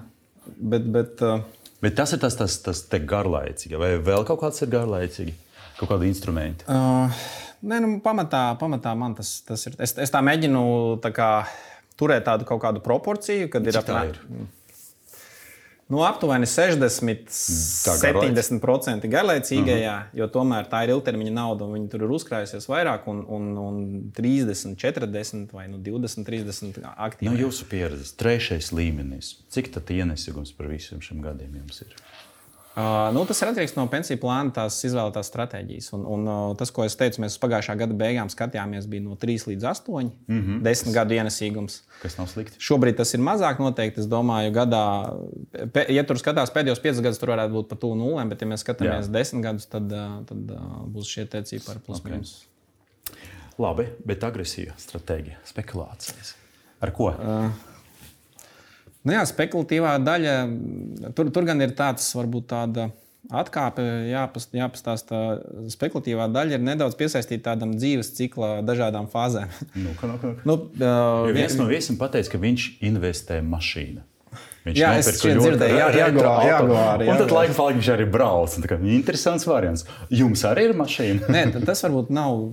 Bet, 0.56 0.88
bet, 0.94 1.20
uh... 1.20 1.44
bet 1.84 2.00
tas 2.00 2.16
ir 2.16 2.22
tas, 2.22 2.38
tas, 2.38 2.56
tas 2.64 2.84
garlaicīgi, 2.88 3.76
vai 3.76 3.98
vēl 4.00 4.24
kaut 4.28 4.40
kāds 4.46 4.64
ir 4.64 4.72
garlaicīgi? 4.72 5.36
Kaut 5.82 5.96
kādi 5.96 6.08
instrumenti? 6.10 6.66
Uh, 6.70 7.22
nē, 7.66 7.82
nu, 7.84 7.92
pamatā, 8.04 8.46
pamatā 8.60 8.94
man 8.98 9.16
tas, 9.18 9.40
tas 9.46 9.66
ir. 9.68 9.76
Es, 9.82 9.96
es 9.98 10.14
tā 10.14 10.22
mēģinu 10.24 10.64
tā 11.04 11.12
kā, 11.14 11.30
turēt 12.00 12.26
tādu 12.30 12.48
kaut 12.48 12.62
kādu 12.64 12.82
proporciju, 12.84 13.50
kad 13.52 13.66
Cik 13.66 13.72
ir 13.74 13.80
apmēram. 13.82 14.50
Nu, 15.92 15.98
aptuveni 16.06 16.46
60, 16.48 17.26
70% 17.28 19.08
garlaicīgajā, 19.12 19.96
uh 19.96 20.04
-huh. 20.06 20.18
jo 20.20 20.28
tomēr 20.32 20.68
tā 20.70 20.84
ir 20.84 20.92
ilgtermiņa 20.94 21.32
nauda, 21.36 21.66
un 21.66 21.74
viņi 21.76 21.88
tur 21.92 22.06
ir 22.06 22.14
uzkrājusies 22.16 22.68
vairāk, 22.70 23.04
un, 23.12 23.18
un, 23.28 23.58
un 23.58 24.12
30, 24.16 24.76
40 24.80 25.52
vai 25.52 25.68
nu, 25.68 25.76
20, 25.78 26.24
30 26.24 26.80
aktīvi. 26.96 27.28
No 27.28 27.32
nu, 27.36 27.42
jūsu 27.44 27.68
pieredzes, 27.68 28.14
trešais 28.16 28.72
līmenis, 28.72 29.36
cik 29.52 29.68
tad 29.74 29.90
ienesīgums 29.90 30.56
par 30.56 30.66
visiem 30.72 31.00
šiem 31.04 31.20
gadiem 31.20 31.60
jums 31.60 31.82
ir? 31.84 31.92
Uh, 32.72 33.10
nu, 33.12 33.20
tas 33.28 33.36
ir 33.42 33.50
atkarīgs 33.50 33.74
no 33.76 33.82
pensiju 33.92 34.16
plāna, 34.22 34.48
tās 34.56 34.78
izvēlētās 34.88 35.28
stratēģijas. 35.28 35.90
Un, 35.92 36.06
un, 36.08 36.22
uh, 36.24 36.44
tas, 36.56 36.70
ko 36.72 36.86
es 36.86 36.94
teicu, 36.96 37.20
mēs 37.20 37.34
pagājušā 37.42 37.74
gada 37.82 37.96
beigām 37.96 38.30
skatījāmies, 38.32 38.86
bija 38.88 39.04
no 39.04 39.16
3 39.20 39.44
līdz 39.50 39.66
8, 39.68 40.06
mm 40.08 40.38
-hmm. 40.38 40.62
10 40.64 40.94
gadu 40.94 41.18
ienesīgums. 41.18 41.82
Kas 42.00 42.16
nav 42.16 42.30
slikti. 42.32 42.56
Šobrīd 42.56 42.96
tas 42.96 43.12
ir 43.12 43.20
mazāk 43.20 43.60
noteikti. 43.60 44.00
Es 44.00 44.08
domāju, 44.08 44.54
gadā, 44.56 44.84
ja 45.92 46.04
tur 46.08 46.16
skatās 46.16 46.54
pēdējos 46.54 46.80
5 46.80 47.02
gadus, 47.04 47.20
tur 47.20 47.34
varētu 47.34 47.52
būt 47.58 47.68
pat 47.68 47.80
tuvu 47.84 47.98
nulēm, 48.00 48.32
bet, 48.32 48.40
ja 48.40 48.48
mēs 48.48 48.64
skatāmies 48.64 49.10
Jā. 49.10 49.12
10 49.20 49.44
gadus, 49.44 49.66
tad, 49.66 49.92
tad 50.28 50.54
uh, 50.56 50.86
būs 50.88 51.12
šie 51.12 51.26
cipari 51.28 51.84
plus 51.84 52.00
okay. 52.00 52.12
mīnus. 52.12 52.46
Labi, 53.58 53.84
bet 54.06 54.24
agresīva 54.24 54.72
stratēģija, 54.80 55.44
spekulācijas. 55.44 56.34
Ar 56.80 56.90
ko? 56.90 57.12
Uh, 57.12 57.71
Nu 59.02 59.16
jā, 59.16 59.22
spekulatīvā 59.26 59.96
daļa, 60.02 60.34
tur, 61.16 61.30
tur 61.34 61.46
gan 61.48 61.62
ir 61.64 61.74
tāds, 61.78 62.06
varbūt 62.14 62.46
tāda 62.52 62.90
atkāpe, 63.30 63.82
jāpast, 64.10 64.54
jāpastāsta. 64.56 65.20
Spekulatīvā 65.72 66.28
daļa 66.32 66.58
ir 66.58 66.64
nedaudz 66.64 66.96
piesaistīta 66.98 67.52
tādam 67.52 67.74
dzīves 67.76 68.12
cikla 68.18 68.54
dažādām 68.66 69.08
fāzēm. 69.10 69.50
Nu, 69.74 69.96
ka, 69.98 70.10
nu, 70.10 70.16
ka. 70.22 70.32
Nu, 70.48 70.58
uh, 70.78 71.28
viens 71.34 71.58
no 71.58 71.68
viesiem 71.70 71.98
pateica, 72.00 72.34
ka 72.34 72.42
viņš 72.42 72.68
investē 72.88 73.42
mašīnā. 73.46 74.06
Viņš 74.62 74.78
jā, 74.78 74.90
es 75.00 75.08
dzirdēju, 75.18 75.74
jā, 75.74 75.86
jāgāvā, 75.98 76.34
jāgāvā, 76.46 76.82
un 77.10 77.16
tad 77.18 77.32
laika 77.34 77.54
falka 77.56 77.80
viņš 77.80 77.88
arī 77.96 78.04
brauc. 78.08 78.52
Interesants 78.94 79.46
variants. 79.48 79.82
Jums 80.14 80.44
arī 80.46 80.68
ir 80.68 80.76
mašīna? 80.78 81.30
Nē, 81.34 81.42
tas 81.66 81.82
varbūt 81.82 82.12
nav 82.14 82.44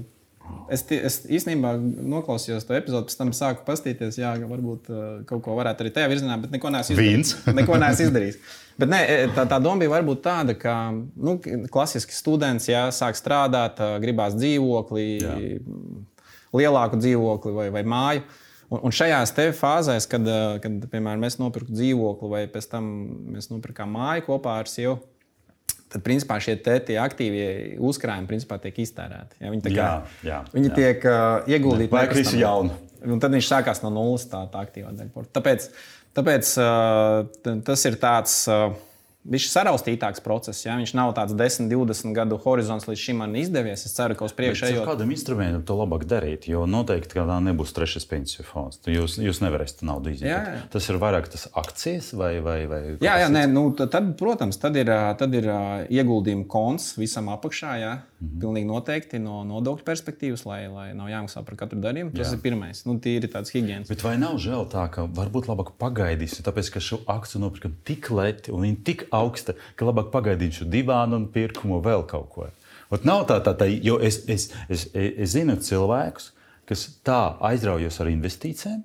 Es, 0.69 0.83
es 0.93 1.15
īstenībā 1.25 1.71
noklausījos 1.81 2.65
to 2.67 2.75
epizodi, 2.77 3.09
pēc 3.09 3.17
tam 3.17 3.31
sāku 3.33 3.63
paskatīties, 3.65 4.19
jā, 4.21 4.35
varbūt 4.49 4.89
uh, 4.93 5.05
kaut 5.29 5.41
ko 5.45 5.55
varētu 5.57 5.85
arī 5.85 5.91
tajā 5.95 6.09
virzienā, 6.11 6.37
bet 6.43 6.53
neko 6.53 6.71
neesmu 6.73 6.95
izdarījis. 6.95 7.33
neko 7.59 7.79
neesmu 7.81 8.05
izdarījis. 8.05 8.37
Bet 8.79 8.91
nē, 8.93 8.99
e, 9.09 9.15
tā, 9.35 9.47
tā 9.49 9.57
doma 9.63 9.81
bija 9.81 9.95
varbūt 9.95 10.21
tāda, 10.23 10.55
ka 10.59 10.75
nu, 10.93 11.39
klasiski 11.73 12.15
students 12.15 12.69
jā, 12.69 12.85
sāk 12.95 13.17
strādāt, 13.17 13.81
uh, 13.81 13.97
gribās 14.03 14.37
dzīvokli, 14.37 15.07
jā. 15.23 15.35
lielāku 16.61 17.01
dzīvokli 17.01 17.55
vai, 17.57 17.69
vai 17.73 17.85
māju. 17.95 18.25
Un, 18.69 18.83
un 18.85 18.93
šajās 18.93 19.33
fāzēs, 19.57 20.05
kad, 20.11 20.29
uh, 20.29 20.59
kad 20.61 20.85
piemēram, 20.91 21.25
mēs 21.25 21.41
nopirkām 21.41 21.73
dzīvokli 21.73 22.33
vai 22.35 22.43
pēc 22.51 22.69
tam 22.75 22.91
mēs 23.33 23.49
nopirkām 23.49 23.97
māju 23.97 24.29
kopā 24.29 24.59
ar 24.61 24.69
sievu 24.69 24.99
tad 25.89 26.03
principā 26.05 26.37
šie 26.43 26.55
te, 26.63 26.79
aktīvie 27.01 27.77
uzkrājumi 27.85 28.29
principā, 28.29 28.59
tiek 28.61 28.77
iztērēti. 28.85 29.39
Ja? 29.41 29.53
Viņi, 29.53 29.63
kā, 29.65 29.71
jā, 29.73 29.93
jā, 30.25 30.41
viņi 30.53 30.69
jā. 30.69 30.75
tiek 30.77 31.07
uh, 31.09 31.49
ieguldīti 31.49 31.93
vai 31.93 32.05
visu 32.13 32.37
jaunu. 32.39 32.75
Un 33.07 33.21
tad 33.23 33.33
viņš 33.33 33.47
sākās 33.47 33.81
no 33.85 33.93
nulles, 33.95 34.27
tā, 34.29 34.43
tā 34.51 34.65
aktīvā 34.65 34.91
daļa. 34.97 35.25
Tāpēc, 35.37 35.69
tāpēc 36.19 36.53
uh, 36.61 37.57
tas 37.65 37.89
ir 37.89 37.99
tāds. 38.01 38.43
Uh, 38.51 38.77
Viņš 39.29 39.45
ir 39.45 39.51
saraustītāks 39.53 40.23
process. 40.25 40.65
Ja? 40.65 40.77
Viņš 40.79 40.93
nav 40.97 41.13
tāds 41.17 41.35
10, 41.37 41.69
20 41.71 42.15
gadu 42.17 42.39
horizonts, 42.41 42.87
līdz 42.89 43.03
šim 43.03 43.21
man 43.21 43.35
izdevies. 43.37 43.85
Es 43.85 43.95
ceru, 43.95 44.17
ka 44.17 44.25
uz 44.25 44.33
priekšu 44.37 44.69
ejot. 44.69 44.87
Kādam 44.89 45.13
instrumentam 45.13 45.63
to 45.67 45.77
labāk 45.77 46.05
darīt? 46.09 46.49
Jo 46.49 46.65
noteikti, 46.69 47.13
ka 47.17 47.27
tā 47.29 47.39
nebūs 47.45 47.75
trešais 47.77 48.07
pensiju 48.09 48.47
fonds. 48.47 48.81
Jūs, 48.89 49.19
jūs 49.21 49.41
nevarēsiet 49.45 49.85
naudu 49.87 50.15
izdot. 50.15 50.65
Tas 50.73 50.89
ir 50.89 51.01
vairāk 51.01 51.29
tas 51.31 51.47
akcijas 51.53 52.11
vai. 52.17 52.35
vai, 52.43 52.59
vai 52.69 52.81
jā, 52.97 53.19
jā 53.23 53.29
nē, 53.33 53.45
nu, 53.51 53.69
tad, 53.77 54.15
protams, 54.19 54.57
tad 54.61 54.77
ir, 54.79 54.91
tad 55.19 55.35
ir 55.37 55.49
ieguldījuma 55.89 56.47
konts 56.49 56.95
visam 56.99 57.29
apakšā. 57.33 57.75
Jā. 57.79 57.95
-hmm. 58.19 58.39
Pilnīgi 58.41 58.67
noteikti 58.67 59.19
no 59.21 59.41
nodokļu 59.47 59.85
perspektīvas, 59.87 60.45
lai, 60.47 60.61
lai 60.71 60.87
nav 60.97 61.09
jāmaksā 61.11 61.43
par 61.47 61.57
katru 61.59 61.79
darījumu. 61.83 62.13
Tas 62.15 62.29
jā. 62.29 62.35
ir 62.35 62.43
pirmais. 62.43 62.83
Nu, 62.87 62.97
tīri 63.01 63.29
tāds 63.31 63.53
higiēnas. 63.55 63.89
Bet 63.91 64.03
vai 64.05 64.15
nav 64.21 64.37
žēl 64.41 64.67
tā, 64.71 64.85
ka 64.93 65.05
varbūt 65.19 65.49
labāk 65.51 65.73
pagaidīsim, 65.81 66.43
tāpēc 66.47 66.73
ka 66.75 66.83
šo 66.83 67.01
akciju 67.09 67.43
nopirkam 67.45 67.75
tik 67.87 68.11
lēti 68.13 68.53
un 68.55 68.65
viņi 68.67 68.79
tik 68.87 69.05
augsta, 69.19 69.55
ka 69.75 69.87
labāk 69.87 70.09
pagaidīšu 70.13 70.67
divānu 70.71 71.19
un 71.19 71.29
pirkumu 71.33 71.81
vēl 71.85 72.05
kaut 72.09 72.29
ko. 72.33 72.49
Ot 72.89 73.05
nav 73.05 73.27
tā, 73.29 73.37
tā, 73.45 73.53
tā, 73.57 73.67
jo 73.69 73.99
es, 74.01 74.23
es, 74.31 74.49
es, 74.71 74.87
es, 74.97 75.33
zinu 75.35 75.59
cilvēkus, 75.61 76.31
kas 76.69 76.87
tā 77.05 77.35
aizraujas 77.51 77.99
ar 78.01 78.09
investīcijiem, 78.09 78.81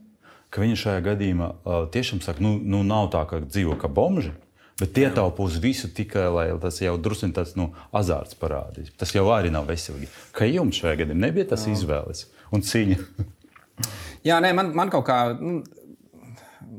ka 0.52 0.62
viņi 0.62 0.80
šajā 0.80 1.04
gadījumā 1.08 1.50
uh, 1.50 1.84
tiešām 1.92 2.20
saka, 2.24 2.44
nu, 2.44 2.56
nu 2.60 2.82
nav 2.86 3.08
tā, 3.14 3.24
ka 3.30 3.40
dzīvo 3.44 3.78
kā 3.80 3.90
bomži. 3.90 4.34
Bet 4.78 4.98
ietaupa 4.98 5.44
uz 5.44 5.54
visu 5.62 5.86
tikai, 5.94 6.24
lai 6.34 6.46
tas 6.58 6.80
jau 6.82 6.96
drusku 6.98 7.28
tāds 7.34 7.52
nu, 7.54 7.68
azarts 7.94 8.34
parādīs. 8.38 8.90
Tas 8.98 9.12
jau 9.14 9.28
arī 9.30 9.52
nav 9.54 9.68
veselīgi. 9.70 10.10
Kā 10.34 10.48
jums 10.50 10.80
šajā 10.82 10.96
gadījumā 10.98 11.28
nebija 11.28 11.52
tas 11.52 11.68
Jā. 11.68 11.76
izvēles 11.76 12.24
un 12.50 12.64
cīņa? 12.66 12.98
Jā, 14.26 14.40
nē, 14.42 14.50
man, 14.56 14.72
man 14.74 14.90
kaut 14.90 15.06
kā. 15.06 15.18
Nu, 15.38 15.62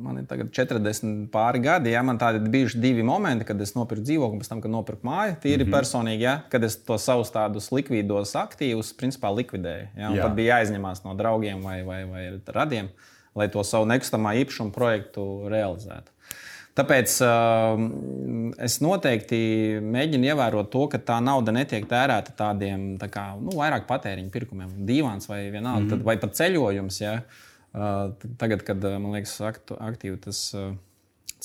man 0.06 0.22
ir 0.22 0.28
tagad 0.30 0.52
40 0.54 1.28
pāri 1.34 1.62
gadi. 1.63 1.91
Ja, 1.96 2.04
man 2.06 2.20
tādi 2.22 2.41
bijuši 2.52 2.80
divi 2.82 3.04
momenti, 3.06 3.48
kad 3.48 3.62
es 3.62 3.74
nopirku 3.78 4.06
dzīvokli, 4.06 4.41
pēc 4.41 4.52
tam, 4.52 4.63
kad 4.63 4.74
nopirku 4.74 5.08
māju. 5.08 5.36
Tīri 5.44 5.63
mm 5.63 5.68
-hmm. 5.68 5.76
personīgi, 5.78 6.28
ja, 6.28 6.36
kad 6.50 6.63
es 6.63 6.78
to 6.88 6.98
savus 7.02 7.34
tādus 7.34 7.72
likvidos 7.74 8.36
aktīvus 8.39 8.94
principā 8.98 9.34
likvidēju. 9.36 9.88
Ja, 9.98 10.10
Jā. 10.10 10.24
Tad 10.24 10.36
bija 10.36 10.58
jāizņemās 10.60 11.06
no 11.06 11.15
draugiem 11.18 11.63
vai, 11.63 11.84
vai, 11.84 12.04
vai 12.10 12.26
radiem, 12.48 12.89
lai 13.36 13.48
to 13.50 13.63
savu 13.63 13.86
nekustamā 13.86 14.36
īpašumu 14.44 14.72
projektu 14.72 15.50
realizētu. 15.50 16.12
Tāpēc 16.76 17.12
uh, 17.24 17.80
es 18.60 18.82
noteikti 18.84 19.80
mēģinu 19.80 20.28
ievērot 20.28 20.70
to, 20.72 20.88
ka 20.91 21.00
tā 21.00 21.22
nauda 21.24 21.54
netiek 21.56 21.86
tērēta 21.88 22.36
tādiem 22.36 22.98
tā 23.00 23.08
kā, 23.08 23.30
nu, 23.39 23.56
vairāk 23.56 23.88
patēriņa 23.88 24.30
pirkumiem, 24.32 24.74
divāns 24.86 25.30
vai 25.30 25.50
vienalga, 25.52 25.80
mm 25.80 25.86
-hmm. 25.86 25.89
tad, 25.89 26.04
vai 26.04 26.18
pat 26.18 26.36
ceļojums. 26.36 27.02
Ja? 27.02 27.13
Uh, 27.13 27.55
tagad, 28.39 28.63
kad 28.67 28.83
man 28.93 29.11
liekas, 29.15 29.35
aktu, 29.43 29.77
aktīvi 29.83 30.19
tas 30.23 30.41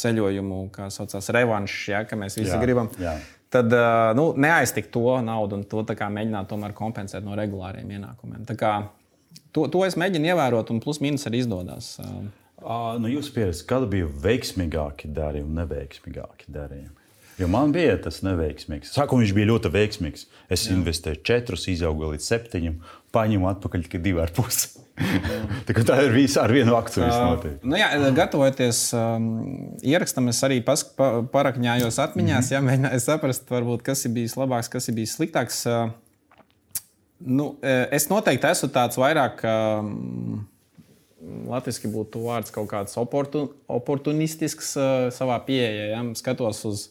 ceļojumu, 0.01 0.63
kā 0.75 0.89
saucās, 0.95 1.29
revanšs, 1.35 1.83
ja, 1.91 2.05
ka 2.09 2.19
mēs 2.19 2.39
visi 2.39 2.53
jā, 2.53 2.61
gribam. 2.63 2.91
Jā. 3.03 3.17
Tad 3.51 3.75
nu, 4.15 4.29
neaiztikt 4.39 4.93
to 4.95 5.17
naudu 5.27 5.59
un 5.59 5.65
to 5.67 5.83
mēģināt 5.83 6.49
tomēr 6.53 6.75
kompensēt 6.79 7.27
no 7.27 7.35
regulāriem 7.39 7.91
ienākumiem. 7.99 8.45
Tā 8.47 8.55
kā, 8.59 8.75
to, 9.51 9.67
to 9.73 9.83
es 9.87 9.99
mēģinu 9.99 10.31
ievērot, 10.31 10.71
un 10.71 10.79
plus 10.85 11.03
mīnus 11.03 11.27
arī 11.27 11.43
izdodas. 11.43 11.97
Uh, 11.99 12.29
Nu, 12.61 13.09
jūs 13.09 13.31
pieredzat, 13.33 13.65
kad 13.71 13.87
bija 13.89 14.09
veiksmīgāki 14.21 15.09
darījumi 15.17 15.49
un 15.49 15.61
neveiksmīgāki 15.63 16.53
darījumi? 16.53 17.00
Jo 17.41 17.49
man 17.49 17.73
bija 17.73 17.95
tas 18.05 18.21
neveiksmīgs. 18.27 18.91
Sākumā 18.93 19.25
viņš 19.25 19.31
bija 19.37 19.49
ļoti 19.49 19.71
veiksmīgs. 19.73 20.27
Es 20.53 20.67
Jā. 20.67 20.75
investēju 20.77 21.23
četrus, 21.25 21.65
izaugu 21.73 22.11
līdz 22.13 22.27
septiņiem, 22.27 22.75
paņēmu 23.17 23.49
atpakaļ 23.55 23.87
tikai 23.87 24.01
divi 24.05 24.21
ar 24.21 24.33
pusi. 24.37 24.75
tā 25.89 25.97
ir 26.05 26.13
visa 26.13 26.45
ar 26.45 26.53
vienu 26.53 26.77
akciju. 26.77 27.07
Uh, 27.07 27.47
nu 27.65 27.81
jā, 27.81 27.89
gatavoties 28.17 28.83
um, 28.97 29.31
ierakstam, 29.81 30.29
es 30.33 30.43
arī 30.45 30.61
pask, 30.67 30.93
pa, 30.99 31.23
parakņājos 31.33 32.01
atmiņās, 32.05 32.45
mm 32.45 32.51
-hmm. 32.51 32.59
ja, 32.59 32.63
mēģināju 32.69 33.07
saprast, 33.07 33.49
varbūt, 33.49 33.87
kas 33.89 34.05
ir 34.05 34.15
bijis 34.19 34.37
labāks, 34.37 34.69
kas 34.69 34.93
ir 34.93 34.99
bijis 35.01 35.17
sliktāks. 35.17 35.65
Uh, 35.65 35.91
nu, 37.21 37.55
es 37.65 38.11
noteikti 38.13 38.53
esmu 38.53 38.69
tāds 38.77 39.01
vairāk. 39.01 39.45
Um, 39.49 40.47
Latvijasiski 41.21 41.91
būtu 41.93 42.23
vārds 42.25 42.53
kaut 42.53 42.69
kāds 42.71 42.97
oportun, 42.97 43.51
oportunistisks 43.69 44.73
uh, 44.77 45.09
savā 45.13 45.37
pieejā. 45.45 45.91
Ja? 45.93 46.01
Skatos 46.17 46.65
uz 46.65 46.89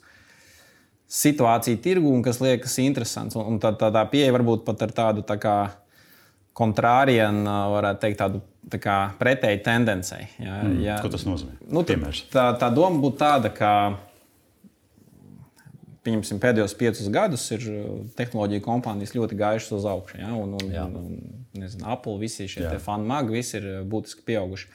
situāciju 1.09 1.79
tirgu, 1.81 2.11
un 2.13 2.21
kas 2.25 2.37
liekas 2.43 2.77
interesants. 2.83 3.37
Un, 3.37 3.55
un 3.55 3.61
tā, 3.61 3.73
tā, 3.77 3.89
tā 3.93 4.03
pieeja 4.11 4.33
varbūt 4.35 4.65
pat 4.67 4.85
ar 4.85 4.93
tādu 5.01 5.25
tā 5.25 5.39
kā 5.41 5.55
kontrārienu, 6.59 7.49
varētu 7.73 8.03
teikt, 8.03 8.19
tādu 8.19 8.43
tā 8.69 8.79
kā 8.83 8.97
pretēji 9.19 9.63
tendencei. 9.65 10.27
Ja, 10.37 10.59
mm, 10.61 10.77
ja, 10.83 10.99
ko 11.01 11.09
tas 11.13 11.25
nozīmē? 11.25 11.55
Nu, 11.71 11.85
tā, 11.87 11.97
tā, 12.33 12.45
tā 12.61 12.69
doma 12.73 13.01
būtu 13.01 13.19
tāda, 13.21 13.51
ka 13.55 13.71
pieņemsim, 16.05 16.41
pēdējos 16.43 16.75
piecus 16.79 17.09
gadus 17.13 17.47
ir 17.55 17.65
uh, 17.71 17.89
tehnoloģija 18.19 18.63
kompānijas 18.65 19.15
ļoti 19.17 19.39
gājušas 19.39 19.75
uz 19.79 19.89
augšu. 19.89 20.21
Ja? 20.21 20.31
Un, 20.35 20.53
un, 20.59 20.69
un, 20.69 20.95
un, 21.01 21.41
nezinu, 21.59 21.87
Apple, 21.89 22.19
visi 22.21 22.47
šie 22.51 22.69
fanmagi, 22.83 23.35
visi 23.39 23.57
ir 23.59 23.67
uh, 23.71 23.81
būtiski 23.89 24.25
pieauguši. 24.29 24.69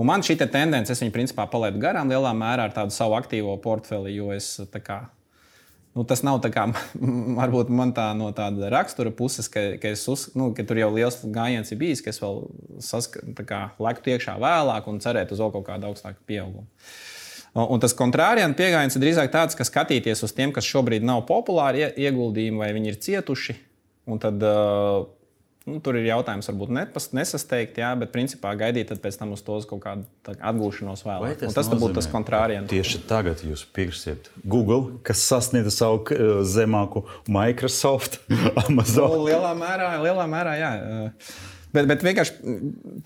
Un 0.00 0.08
man 0.08 0.24
šī 0.24 0.38
te 0.40 0.48
tendence, 0.48 0.92
es 0.92 1.02
viņu 1.02 1.12
principā 1.12 1.44
palaidu 1.52 1.80
garām 1.82 2.12
lielā 2.12 2.30
mērā 2.36 2.68
ar 2.68 2.76
tādu 2.76 2.94
savu 2.94 3.16
aktīvo 3.18 3.58
portfeli, 3.60 4.14
jo 4.16 4.30
es 4.32 4.54
tā 4.72 4.80
kā. 4.84 5.02
Nu, 5.92 6.06
tas 6.08 6.22
nav 6.24 6.38
tā 6.40 6.48
kā, 6.52 6.64
varbūt 7.40 7.70
man 7.72 7.92
tā 7.96 8.08
no 8.16 8.30
tāda 8.36 8.70
rakstura 8.72 9.12
puses, 9.14 9.48
ka, 9.52 9.74
ka, 9.80 9.92
uz, 10.12 10.30
nu, 10.38 10.50
ka 10.56 10.64
tur 10.68 10.80
jau 10.80 10.88
liels 10.94 11.20
gājiens 11.34 11.72
ir 11.74 11.80
bijis, 11.80 12.00
ka 12.04 12.12
es 12.14 12.20
vēl 12.22 12.44
lektu 13.82 14.14
iekšā 14.14 14.38
vēlāk 14.40 14.88
un 14.88 15.02
cerētu 15.04 15.36
uz 15.36 15.42
vēl 15.44 15.52
kaut 15.58 15.66
kādu 15.68 15.90
augstāku 15.90 16.24
pieaugumu. 16.28 16.64
Un 17.52 17.82
tas 17.84 17.92
kontrārienu 17.92 18.56
pieejams 18.56 18.96
ir 18.96 19.02
drīzāk 19.02 19.28
tāds, 19.34 19.56
ka 19.58 19.66
skatīties 19.68 20.24
uz 20.24 20.32
tiem, 20.32 20.54
kas 20.56 20.64
šobrīd 20.64 21.04
nav 21.04 21.26
populāri 21.28 21.90
ieguldījumi, 22.00 22.62
vai 22.62 22.70
viņi 22.72 22.88
ir 22.88 23.00
cietuši, 23.04 23.58
un 24.08 24.22
tad 24.22 24.40
uh, 24.48 25.04
Nu, 25.62 25.76
tur 25.78 25.94
ir 25.94 26.08
jautājums, 26.08 26.48
varbūt 26.50 26.72
nepas, 26.74 27.04
nesasteigt, 27.14 27.76
jā, 27.78 27.92
bet 27.98 28.10
principā 28.10 28.50
gaidīt 28.58 28.88
pēc 28.98 29.18
tam 29.20 29.30
uz 29.36 29.44
to 29.46 29.60
uz 29.60 29.66
kaut 29.70 29.84
kādu 29.84 30.34
atgūšanos 30.34 31.04
vēlāk. 31.06 31.36
Tas, 31.38 31.54
tas 31.54 31.68
būtu 31.70 31.94
tas 32.00 32.08
kontrāriens. 32.10 32.66
Tieši 32.70 32.98
tagad 33.06 33.44
jūs 33.46 33.62
pirksiet 33.70 34.26
Google, 34.42 34.98
kas 35.06 35.22
sasniedz 35.22 35.70
savu 35.76 36.42
zemāku 36.50 37.04
Microsoft, 37.30 38.18
Amazon. 38.64 39.14
Nu, 39.14 39.28
lielā 39.28 39.52
mērā, 39.58 39.92
lielā 40.02 40.24
mērā, 40.32 40.54
jā. 40.58 40.72
Bet, 41.72 41.86
bet 41.88 42.02
vienkārši 42.04 42.56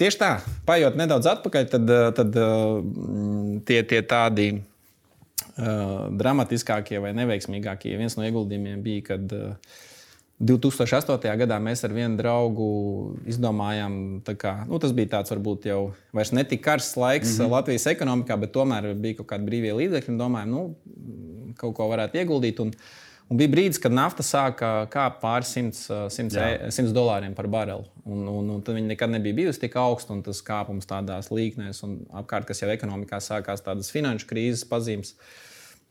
tieši 0.01 0.21
tā, 0.23 0.31
paiet 0.67 0.97
nedaudz 0.97 1.29
atpakaļ, 1.35 1.69
tad, 1.75 1.93
tad 2.17 2.39
tie, 3.69 3.83
tie 3.85 4.01
tādi 4.09 4.47
dramatiskākie 5.57 7.05
vai 7.05 7.13
neveiksmīgākie 7.21 7.99
viens 8.01 8.17
no 8.17 8.25
ieguldījumiem 8.25 8.81
bija, 8.85 9.05
kad 9.13 9.37
uh, 9.37 9.77
2008. 10.37 11.31
gadā 11.41 11.57
mēs 11.65 11.81
ar 11.87 11.95
vienu 11.97 12.19
draugu 12.19 12.67
izdomājām, 13.29 13.95
kā, 14.37 14.53
nu, 14.69 14.77
tas 14.83 14.93
bija 14.97 15.15
tāds 15.15 15.33
varbūt 15.33 15.71
jau 15.71 15.81
ne 16.13 16.45
tik 16.45 16.61
karsts 16.65 16.99
laiks 17.01 17.39
mm 17.39 17.45
-hmm. 17.45 17.55
Latvijas 17.55 17.87
ekonomikā, 17.87 18.37
bet 18.41 18.53
tomēr 18.53 18.93
bija 18.95 19.17
kaut 19.17 19.31
kādi 19.33 19.49
brīvie 19.49 19.73
līdzekļi. 19.73 20.19
Domājām, 20.19 20.51
nu, 20.53 20.77
kaut 21.57 21.75
ko 21.75 21.89
varētu 21.89 22.21
ieguldīt. 22.21 22.61
Un, 22.61 22.73
un 23.31 23.37
bija 23.37 23.49
brīdis, 23.49 23.81
kad 23.81 23.93
nafta 23.93 24.23
sāka 24.23 24.87
kāpt 24.93 25.21
pāri 25.23 25.45
100, 25.45 26.11
100, 26.11 26.37
e, 26.37 26.71
100 26.71 26.93
dolāriem 26.93 27.35
par 27.35 27.47
barelu. 27.47 27.85
Un, 28.05 28.29
un, 28.29 28.51
un 28.51 28.63
tad 28.63 28.75
viņi 28.75 28.87
nekad 28.87 29.11
nebija 29.11 29.35
bijusi 29.35 29.61
tik 29.61 29.77
augsta, 29.77 30.13
un 30.13 30.23
tas 30.23 30.43
kāpums 30.43 30.87
tādās 30.87 31.31
līknēs, 31.31 31.83
un 31.83 32.07
apkārt, 32.13 32.45
kas 32.45 32.61
jau 32.61 32.69
ekonomikā 32.69 33.21
sākās 33.21 33.65
tādas 33.65 33.91
finanšu 33.91 34.27
krīzes 34.27 34.69
pazīmes. 34.69 35.17
Uh, 35.17 35.47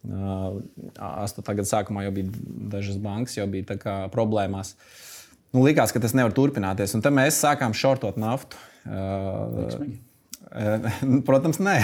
8. 0.05 1.41
gada 1.45 1.67
sākumā 1.69 2.05
jau 2.05 2.13
bija 2.15 2.45
dažas 2.75 2.97
bankas, 3.01 3.37
jau 3.39 3.47
bija 3.49 3.77
problēmās. 4.13 4.75
Nu, 5.55 5.63
likās, 5.63 5.93
ka 5.95 6.01
tas 6.03 6.15
nevar 6.17 6.35
turpināties. 6.35 6.95
Un 6.97 7.03
tad 7.05 7.15
mēs 7.15 7.39
sākām 7.39 7.75
šortot 7.77 8.19
naftu. 8.19 8.59
Liksmīgi. 8.85 10.01
Protams, 11.27 11.61
nē. 11.63 11.77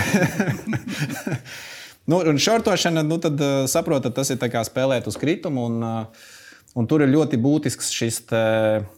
nu, 2.12 2.20
un 2.20 2.42
šortošana, 2.42 3.04
nu, 3.08 3.18
tad 3.24 3.42
saprotat, 3.72 4.16
tas 4.18 4.32
ir 4.34 4.42
spēlēt 4.68 5.10
uz 5.10 5.18
kritumu. 5.20 5.66
Un, 5.72 5.82
uh, 5.84 6.30
Un 6.80 6.88
tur 6.88 7.04
ir 7.04 7.10
ļoti 7.12 7.36
būtisks 7.42 7.90
šis 7.92 8.22
te, 8.30 8.42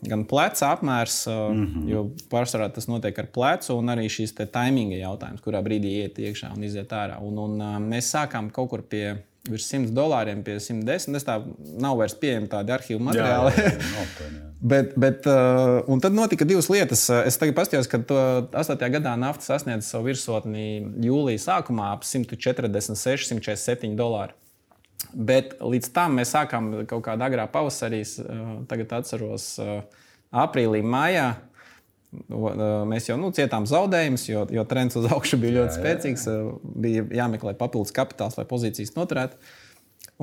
gan 0.06 0.28
pleca 0.30 0.70
apmērs, 0.76 1.24
mm 1.26 1.64
-hmm. 1.64 1.88
jo 1.90 2.04
pārsvarā 2.30 2.68
tas 2.74 2.86
notiek 2.88 3.18
ar 3.18 3.32
plecu, 3.34 3.74
un 3.74 3.90
arī 3.90 4.06
šis 4.14 4.36
taiminga 4.38 5.00
jautājums, 5.00 5.42
kurā 5.42 5.64
brīdī 5.66 5.96
iet 6.04 6.20
iekšā 6.22 6.54
un 6.54 6.64
iziet 6.64 6.94
ārā. 6.94 7.18
Un, 7.22 7.38
un, 7.38 7.64
mēs 7.90 8.14
sākām 8.14 8.52
kaut 8.54 8.70
kur 8.70 8.86
pie 8.86 9.16
virs 9.50 9.66
100 9.68 9.92
dolāriem, 9.96 10.44
pie 10.44 10.56
110. 10.62 11.18
Tas 11.18 11.26
tā 11.28 11.38
nav 11.82 11.98
vairs 12.00 12.16
pieejami 12.20 12.48
tādi 12.52 12.76
arhīvu 12.76 13.02
materiāli. 13.04 13.52
Jā, 13.58 13.72
jā, 13.72 13.74
jā, 13.98 14.30
bet, 14.62 14.94
bet, 15.00 15.28
uh, 15.28 16.00
tad 16.04 16.16
notika 16.16 16.48
divas 16.48 16.70
lietas. 16.72 17.10
Es 17.26 17.40
tagad 17.42 17.58
paskatījos, 17.58 17.90
ka 17.92 18.00
8. 18.64 18.78
gadā 18.96 19.18
nafta 19.20 19.50
sasniedza 19.50 19.96
savu 19.96 20.12
virsotni 20.12 20.68
jūlijā 21.04 21.44
sākumā 21.50 21.92
ap 21.98 22.08
146, 22.08 23.34
147 23.34 23.98
dolāru. 24.00 24.38
Bet 25.14 25.58
līdz 25.62 25.90
tam 25.94 26.20
mēs 26.20 26.34
sākām 26.34 26.72
kaut 26.90 27.04
kādā 27.06 27.30
agrā 27.30 27.48
pavasarī, 27.52 28.02
tagad 28.70 28.96
atceros, 29.00 29.56
aprīlī, 30.34 30.82
maijā. 30.86 31.34
Mēs 32.90 33.10
jau 33.10 33.18
nu, 33.18 33.32
cietām 33.34 33.66
zaudējumus, 33.70 34.28
jo, 34.30 34.46
jo 34.54 34.64
trends 34.70 34.98
uz 35.00 35.08
augšu 35.14 35.40
bija 35.42 35.60
ļoti 35.60 35.72
jā, 35.72 35.78
spēcīgs. 35.80 36.26
Jā, 36.30 36.40
jā. 36.40 36.74
Bija 36.86 37.06
jāmeklē 37.24 37.56
papildus 37.58 37.94
kapitāls, 37.96 38.38
lai 38.38 38.46
pozīcijas 38.50 38.94
noturētu. 38.98 39.40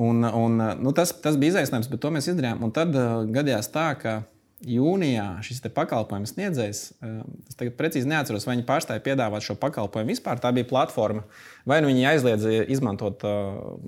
Un, 0.01 0.23
un, 0.23 0.61
nu, 0.79 0.93
tas, 0.95 1.11
tas 1.23 1.35
bija 1.39 1.57
izaicinājums, 1.57 1.89
bet 1.91 2.03
to 2.03 2.11
mēs 2.15 2.29
izdarījām. 2.31 2.63
Un 2.63 2.71
tad 2.75 2.95
gadījās 3.35 3.67
tā, 3.73 3.89
ka 3.99 4.21
jūnijā 4.67 5.25
šis 5.45 5.63
pakalpojums 5.73 6.33
sniedzējs, 6.35 6.81
eh, 7.01 7.21
es 7.49 7.57
tagad 7.59 7.77
precīzi 7.79 8.09
neatceros, 8.09 8.45
vai 8.47 8.57
viņi 8.57 8.67
pārstāja 8.67 9.03
piedāvāt 9.05 9.45
šo 9.45 9.55
pakalpojumu 9.61 10.13
vispār. 10.13 10.41
Tā 10.41 10.53
bija 10.55 10.69
platforma, 10.69 11.23
vai 11.65 11.81
nu 11.81 11.91
viņi 11.91 12.05
aizliedza 12.11 12.51
izmantot 12.71 13.23
uh, 13.27 13.79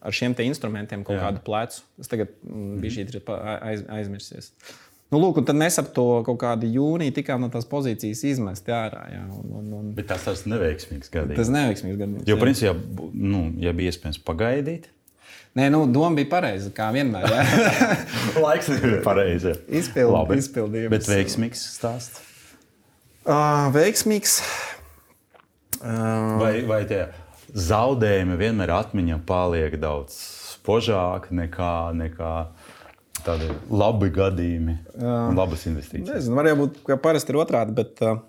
ar 0.00 0.12
šiem 0.14 0.36
instrumentiem 0.44 1.04
kaut 1.04 1.18
Jā. 1.18 1.28
kādu 1.28 1.44
plecu. 1.44 1.82
Es 1.98 2.10
tagad 2.10 2.34
mm, 2.42 2.76
biju 2.82 2.96
šī 2.98 3.22
aiz, 3.58 3.82
aizmirsies. 3.88 4.52
Nu, 5.08 5.16
lūk, 5.22 5.38
un 5.40 5.46
tad 5.48 5.56
mēs 5.56 5.78
ap 5.80 5.88
to 5.96 6.04
kaut 6.26 6.36
kādu 6.42 6.68
jūniju 6.68 7.14
tikām 7.16 7.40
no 7.40 7.48
tās 7.52 7.64
pozīcijas 7.68 8.20
izmest 8.28 8.66
ārā. 8.68 9.06
Jā, 9.14 9.22
un, 9.32 9.54
un, 9.56 9.70
un... 9.78 9.86
Bet 9.96 10.10
tas 10.10 10.26
tas 10.26 10.44
neveiksmīgs 10.44 11.08
gadījums. 11.14 11.38
Tas 11.38 11.52
neveiksmīgs 11.54 11.96
gadījums. 11.96 12.28
Jo, 12.28 12.36
principā, 12.42 12.74
nu, 13.16 13.46
ja 13.62 13.72
bija 13.76 13.94
iespējams 13.94 14.20
pagaidīt, 14.28 14.90
Nē, 15.56 15.68
nu, 15.72 15.84
doma 15.90 16.12
bija 16.18 16.28
pareiza, 16.30 16.70
kā 16.74 16.90
vienmēr. 16.94 17.24
Laiks 18.44 18.68
bija 18.74 19.00
pareizi. 19.04 19.54
Izpildījums. 19.80 20.90
Bet 20.92 21.08
veiksmīgs 21.08 21.62
stāsts. 21.78 22.24
Uh, 23.28 23.68
veiksmīgs. 23.74 24.38
Uh... 25.80 26.36
Vai, 26.40 26.52
vai 26.68 26.82
tie 26.88 27.06
zaudējumi 27.56 28.36
vienmēr 28.40 28.72
atmiņā 28.76 29.18
paliek 29.28 29.76
daudz 29.80 30.16
spožāk 30.54 31.30
nekā, 31.34 31.72
nekā 31.96 32.32
tādi 33.24 33.48
labi 33.72 34.10
gadījumi 34.14 34.76
un 35.00 35.38
labas 35.38 35.64
investīcijas? 35.70 36.28
Nezinu, 36.28 36.38
varbūt 36.38 36.82
ka 36.86 36.98
parasti 37.00 37.32
ir 37.32 37.40
otrādi, 37.40 37.74
bet 37.76 38.04
uh, 38.04 38.20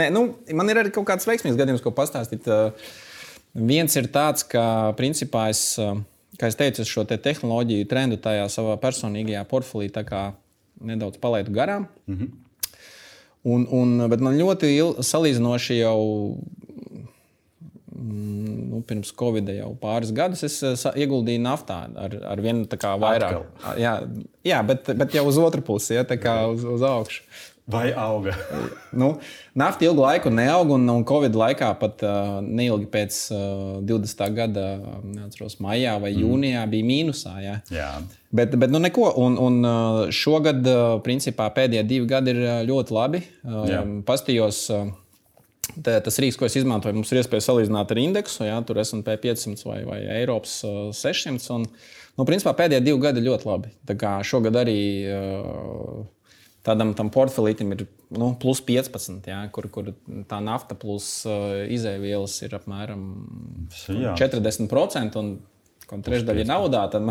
nē, 0.00 0.10
nu, 0.14 0.24
man 0.58 0.70
ir 0.70 0.82
arī 0.82 0.94
kaut 0.94 1.06
kāds 1.08 1.28
veiksmīgs 1.28 1.58
gadījums, 1.58 1.84
ko 1.84 1.94
pastāstīt. 1.94 2.46
Uh, 2.50 2.74
viens 3.54 3.94
ir 3.98 4.10
tāds, 4.14 4.46
ka 4.46 4.94
principā 4.98 5.48
es. 5.54 5.64
Uh, 5.82 5.98
kā 6.36 6.50
jau 6.50 6.58
teicu, 6.58 6.84
šo 6.86 7.04
te 7.08 7.18
tehnoloģiju 7.22 7.88
trendu 7.88 8.18
tajā 8.22 8.46
savā 8.52 8.76
personīgajā 8.82 9.44
portfelī 9.48 9.88
nedaudz 10.84 11.18
palaidu 11.18 11.54
garām. 11.54 11.88
Mm 12.06 12.16
-hmm. 12.16 12.28
un, 13.42 13.66
un, 13.70 14.08
bet 14.10 14.20
man 14.20 14.38
ļoti 14.38 14.70
il, 14.76 14.94
salīdzinoši 15.02 15.78
jau 15.78 16.00
mm, 17.96 18.70
nu, 18.70 18.82
pirms 18.86 19.12
Covid 19.18 19.48
jau 19.48 19.76
pāris 19.80 20.12
gadus 20.12 20.42
es 20.42 20.84
ieguldīju 20.94 21.42
naftā 21.42 21.88
ar, 21.96 22.16
ar 22.24 22.40
vienu 22.40 22.66
vairāk. 23.00 23.34
Atkal. 23.34 23.78
Jā, 23.80 23.94
jā 24.44 24.62
bet, 24.66 24.90
bet 24.96 25.14
jau 25.14 25.26
uz 25.26 25.38
otru 25.38 25.62
pusi, 25.62 25.94
ja, 25.94 26.04
uz, 26.48 26.64
uz 26.64 26.82
augšu. 26.82 27.22
Vai 27.68 27.90
auga? 27.92 28.32
nu, 29.00 29.10
nafta 29.52 29.84
ilgu 29.84 30.00
laiku 30.00 30.30
neauga, 30.32 30.72
un, 30.78 30.86
un 30.88 31.02
Covid 31.08 31.34
laikā 31.36 31.68
pat 31.80 32.04
uh, 32.06 32.38
neilgi 32.40 32.88
pēc 32.88 33.18
uh, 33.36 33.74
20. 33.84 34.22
gada, 34.36 34.68
neatceros, 35.04 35.58
maijā 35.60 35.98
vai 36.00 36.14
mm. 36.14 36.22
jūnijā 36.22 36.62
bija 36.72 36.88
mīnusā. 36.88 37.34
Ja? 37.44 37.58
Jā. 37.72 37.90
Bet, 38.32 38.56
bet 38.60 38.72
nu 38.72 38.80
neko, 38.80 39.10
un, 39.20 39.36
un 39.36 39.68
šogad, 40.12 40.64
principā, 41.04 41.50
pēdējie 41.52 41.84
divi 41.92 42.08
gadi 42.08 42.32
ir 42.32 42.42
ļoti 42.70 42.96
labi. 42.96 43.22
Uh, 43.44 44.00
Pastījos, 44.08 44.64
Tā, 45.68 45.98
tas 46.00 46.16
rīks, 46.18 46.38
ko 46.40 46.46
es 46.46 46.56
izmantoju, 46.56 46.96
mums 46.96 47.10
ir 47.12 47.20
iespēja 47.20 47.44
salīdzināt 47.44 47.90
ar 47.92 47.98
indeksu. 48.00 48.40
Jā, 48.46 48.56
tur 48.66 48.80
esmu 48.80 49.02
pie 49.06 49.18
500 49.28 49.66
vai, 49.68 49.82
vai 49.86 49.98
Eiropas 50.16 50.54
600. 50.96 51.44
Un, 51.54 51.66
nu, 52.16 52.26
principā 52.26 52.54
pēdējie 52.56 52.86
divi 52.86 53.02
gadi 53.04 53.20
ir 53.20 53.28
ļoti 53.28 53.46
labi. 53.46 53.72
Tā 53.86 53.94
kā 54.00 54.14
šogad 54.26 54.56
arī 54.58 54.78
uh, 55.12 56.00
tādam 56.68 56.92
tam 56.98 57.10
portfelītam 57.14 57.72
ir 57.74 57.86
nu, 58.14 58.32
plus 58.40 58.60
15, 58.64 59.24
jā, 59.32 59.40
kur, 59.54 59.70
kur 59.72 59.92
tā 60.30 60.42
nafta 60.44 60.76
plus 60.78 61.08
uh, 61.28 61.64
izēvielas 61.72 62.36
ir 62.44 62.58
apmēram 62.58 63.08
jā. 63.96 64.14
40%, 64.20 65.18
un 65.24 66.04
trešdaļa 66.04 66.44
ir 66.44 66.52
naudā. 66.52 66.84
Tad, 66.92 67.10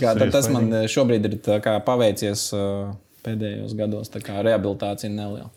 kā, 0.00 0.16
tad 0.16 0.32
tas 0.32 0.48
man 0.52 0.72
šobrīd 0.90 1.28
ir 1.28 1.38
paveicies 1.86 2.48
uh, 2.56 2.90
pēdējos 3.26 3.76
gados, 3.78 4.12
tā 4.12 4.22
kā 4.24 4.40
rehabilitācija 4.44 5.12
neliela. 5.12 5.50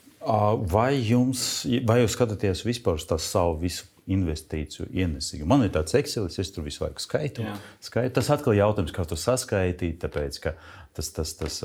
Vai, 0.72 0.94
jums, 1.04 1.66
vai 1.88 2.00
jūs 2.04 2.16
skatāties 2.16 2.64
vispār 2.64 3.00
uz 3.00 3.08
savu 3.26 3.58
visu 3.60 3.90
investīciju 4.08 4.88
ienesīgumu? 4.92 5.50
Man 5.52 5.66
ir 5.66 5.74
tāds 5.76 5.96
Excel, 6.00 6.30
es 6.32 6.52
tur 6.56 6.64
visu 6.64 6.84
laiku 6.84 7.04
skaitu. 7.04 7.44
skaitu. 7.84 8.14
Tas 8.16 8.32
atkal 8.36 8.56
ir 8.56 8.62
jautājums, 8.62 8.96
kā 8.96 9.04
to 9.08 9.20
saskaitīt. 9.20 10.00
Tāpēc, 10.04 10.40
ka 10.44 10.56
tas, 10.96 11.10
tas, 11.16 11.34
tas 11.40 11.60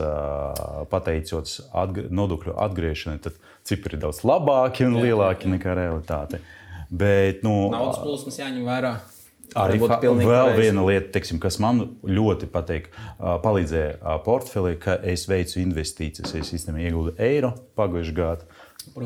pateicoties 0.92 1.60
atgr 1.76 2.08
nodokļu 2.14 2.56
atgriešanai, 2.64 3.20
tad 3.24 3.36
cipari 3.68 3.98
ir 3.98 4.06
daudz 4.06 4.24
labāki 4.26 4.88
un 4.88 4.98
lielāki 5.02 5.50
nekā 5.52 5.76
realitāte. 5.78 6.40
Bet, 6.88 7.44
nu, 7.44 7.68
Naudas 7.72 8.00
plūsmas 8.00 8.40
jāņem 8.40 8.64
vērā. 8.68 8.96
Arī 9.56 9.78
vēl 9.80 9.88
pareizi. 9.88 10.60
viena 10.60 10.82
lieta, 10.84 11.08
teiksim, 11.14 11.38
kas 11.40 11.56
man 11.62 11.80
ļoti 12.04 12.50
patīk, 12.52 12.90
palīdzēja 13.18 14.16
portfelī, 14.26 14.74
ka 14.80 14.98
es 15.08 15.24
veicu 15.28 15.62
investīcijas. 15.62 16.34
Es 16.36 16.52
īstenībā 16.52 16.84
iegūstu 16.84 17.14
eiro 17.24 17.54
pagājušajā 17.78 18.16
gadā 18.18 18.57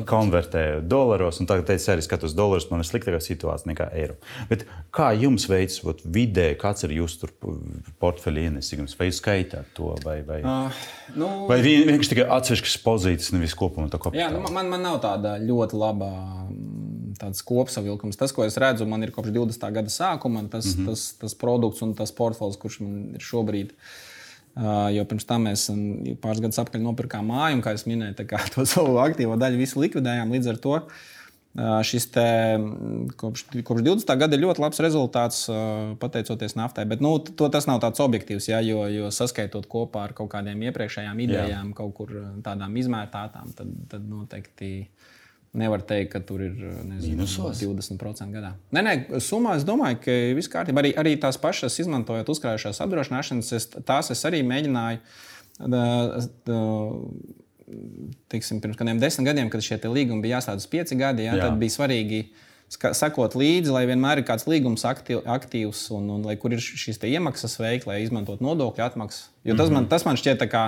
konvertēju 0.09 0.81
dolāros, 0.89 1.39
un 1.41 1.49
tagad 1.49 1.69
es 1.73 1.87
arī 1.91 2.03
skatos 2.05 2.35
dolārus. 2.37 2.69
Man 2.71 2.83
ir 2.83 2.87
sliktākā 2.87 3.19
situācija 3.23 3.69
nekā 3.71 3.87
eiro. 3.99 4.17
Bet 4.49 4.65
kā 4.95 5.11
jums 5.17 5.47
veicas 5.49 5.79
vidē, 6.03 6.49
kāds 6.59 6.85
ir 6.87 6.95
jūsu 6.97 7.29
portfeļa 8.01 8.47
ienesīgums? 8.49 8.95
Vai 8.99 9.09
jūs 9.09 9.21
skaitāt 9.21 9.73
to, 9.77 9.91
vai, 10.05 10.19
vai, 10.27 10.39
uh, 10.43 10.85
nu, 11.17 11.29
vai 11.49 11.59
vienkārši 11.65 12.13
tikai 12.15 12.27
atsevišķas 12.37 12.77
pozīcijas, 12.85 13.33
nevis 13.35 13.57
kopumā? 13.57 13.89
Jā, 14.15 14.29
nu, 14.33 14.43
man, 14.53 14.71
man 14.71 14.85
nav 14.85 15.01
tāda 15.03 15.35
ļoti 15.41 15.79
laba 15.79 16.09
mm, 16.47 17.17
tāds 17.21 17.43
kopsavilkums. 17.45 18.19
Tas, 18.19 18.33
ko 18.35 18.47
es 18.47 18.57
redzu, 18.61 18.87
man 18.89 19.05
ir 19.05 19.13
kopš 19.15 19.33
20. 19.35 19.69
gada 19.75 19.93
sākuma, 19.93 20.45
tas, 20.49 20.73
mm 20.73 20.79
-hmm. 20.79 20.89
tas, 20.89 21.05
tas 21.21 21.37
produkts 21.37 21.81
un 21.85 21.93
tas 21.97 22.11
portfels, 22.11 22.57
kurš 22.57 22.79
man 22.85 23.15
ir 23.15 23.23
šobrīd. 23.23 23.77
Jo 24.93 25.03
pirms 25.09 25.25
tam 25.25 25.47
mēs 25.47 25.65
pāris 26.21 26.43
gadus 26.43 26.59
atpakaļ 26.61 26.83
nopirkām 26.85 27.25
māju, 27.31 27.57
un, 27.57 27.63
kā 27.65 27.73
jau 27.73 27.87
minēju, 27.89 28.27
to 28.53 28.65
savu 28.75 28.99
aktīvo 29.01 29.37
daļu 29.41 29.61
visu 29.63 29.81
likvidējām. 29.81 30.33
Līdz 30.35 30.51
ar 30.53 30.59
to 30.61 30.77
šis 31.85 32.07
te, 32.09 32.25
kopš, 33.17 33.43
kopš 33.61 33.83
20. 33.85 34.13
gada 34.17 34.37
ir 34.37 34.41
ļoti 34.41 34.61
labs 34.63 34.79
rezultāts, 34.81 35.43
pateicoties 36.01 36.55
naftai. 36.57 36.85
Bet 36.89 37.03
nu, 37.03 37.13
to, 37.21 37.49
tas 37.53 37.67
nav 37.69 37.81
tāds 37.83 38.01
objektīvs, 38.01 38.49
ja, 38.49 38.61
jo, 38.65 38.81
jo 38.89 39.11
saskaitot 39.13 39.67
kopā 39.69 40.07
ar 40.07 40.15
kaut 40.17 40.31
kādiem 40.33 40.65
iepriekšējām 40.69 41.21
idejām, 41.27 41.69
Jā. 41.69 41.77
kaut 41.77 41.93
kur 41.99 42.15
tādām 42.45 42.73
izmērtātām, 42.81 43.53
tad, 43.57 43.75
tad 43.91 44.07
noteikti. 44.09 44.73
Nevar 45.53 45.83
teikt, 45.85 46.09
ka 46.15 46.19
tur 46.25 46.41
ir 46.41 46.53
nezinu, 46.89 47.27
20% 47.29 48.33
gadā. 48.33 48.55
Nē, 48.73 48.81
nē, 48.81 48.93
summā 49.21 49.53
es 49.59 49.65
domāju, 49.67 49.99
ka 50.01 50.15
viss 50.33 50.49
kārtībā. 50.49 50.81
Arī, 50.81 50.93
arī 50.97 51.11
tās 51.21 51.37
pašas, 51.37 51.75
izmantojot 51.83 52.31
uzkrājušās 52.33 52.81
apdrošināšanas, 52.81 53.51
es, 53.59 53.67
tās 53.85 54.09
es 54.15 54.25
arī 54.25 54.41
mēģināju. 54.49 54.97
Tiksim, 58.33 58.63
pirms 58.63 58.79
kādiem 58.79 59.01
desmit 59.01 59.29
gadiem, 59.29 59.51
kad 59.53 59.61
šie 59.65 59.77
līgumi 59.85 60.25
bija 60.25 60.39
jāstāda 60.39 60.63
uz 60.63 60.65
pieci 60.71 60.97
gadi, 60.97 61.27
ja, 61.27 61.37
Jā. 61.37 61.45
tad 61.45 61.61
bija 61.61 61.75
svarīgi 61.75 62.23
sekot 62.73 63.37
līdzi, 63.37 63.69
lai 63.75 63.83
vienmēr 63.89 64.23
ir 64.23 64.27
kāds 64.27 64.47
līgums 64.49 64.85
aktīv, 64.89 65.21
aktīvs 65.29 65.85
un, 65.93 66.09
un 66.15 66.25
lai 66.25 66.33
kur 66.41 66.55
ir 66.55 66.63
šīs 66.63 66.97
iemaksas 66.97 67.59
veikti, 67.61 67.91
lai 67.91 67.99
izmantotu 68.01 68.45
nodokļu 68.45 68.85
atmaksas. 68.87 69.29
Jo 69.45 69.53
tas, 69.53 69.69
mm 69.69 69.69
-hmm. 69.69 69.75
man, 69.77 69.89
tas 69.91 70.05
man 70.09 70.17
šķiet 70.17 70.47
kā 70.49 70.65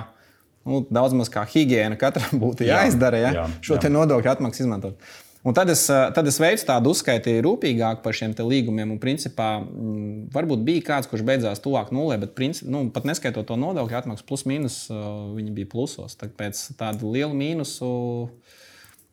nu, 0.65 0.81
daudz 0.89 1.15
maz 1.17 1.29
kā 1.31 1.45
higiēna 1.49 1.99
katram 2.01 2.39
būtu 2.43 2.67
jāizdara, 2.67 3.21
ja 3.21 3.35
jā, 3.41 3.45
šo 3.65 3.79
jā. 3.79 3.93
nodokļu 3.93 4.35
atmaksu 4.35 4.65
izmantot. 4.65 4.99
Un 5.45 5.53
tad 5.53 5.69
es, 5.69 5.83
eh, 5.93 6.07
tad 6.09 6.25
es 6.25 6.39
veicu 6.41 6.65
tādu 6.65 6.89
uzskaiti 6.89 7.35
rūpīgāk 7.45 7.99
par 8.01 8.15
šiem 8.17 8.31
līgumiem. 8.33 8.95
Un, 8.95 8.97
principā, 8.97 9.59
m, 9.61 9.67
mm, 9.69 10.15
varbūt 10.33 10.63
bija 10.65 10.85
kāds, 10.87 11.09
kurš 11.11 11.21
beidzās 11.21 11.61
tuvāk 11.61 11.91
nulē, 11.93 12.17
bet 12.23 12.33
princip, 12.33 12.65
nu, 12.73 12.87
pat 12.89 13.05
neskaitot 13.05 13.45
to 13.45 13.53
nodokļu 13.61 13.99
atmaksu, 13.99 14.25
plus 14.25 14.47
mīnus, 14.49 14.79
eh, 14.89 14.97
viņi 15.37 15.53
bija 15.53 15.69
plusos. 15.69 16.17
Tāpēc 16.17 16.63
tādu 16.81 17.13
lielu 17.13 17.37
mīnusu, 17.37 17.91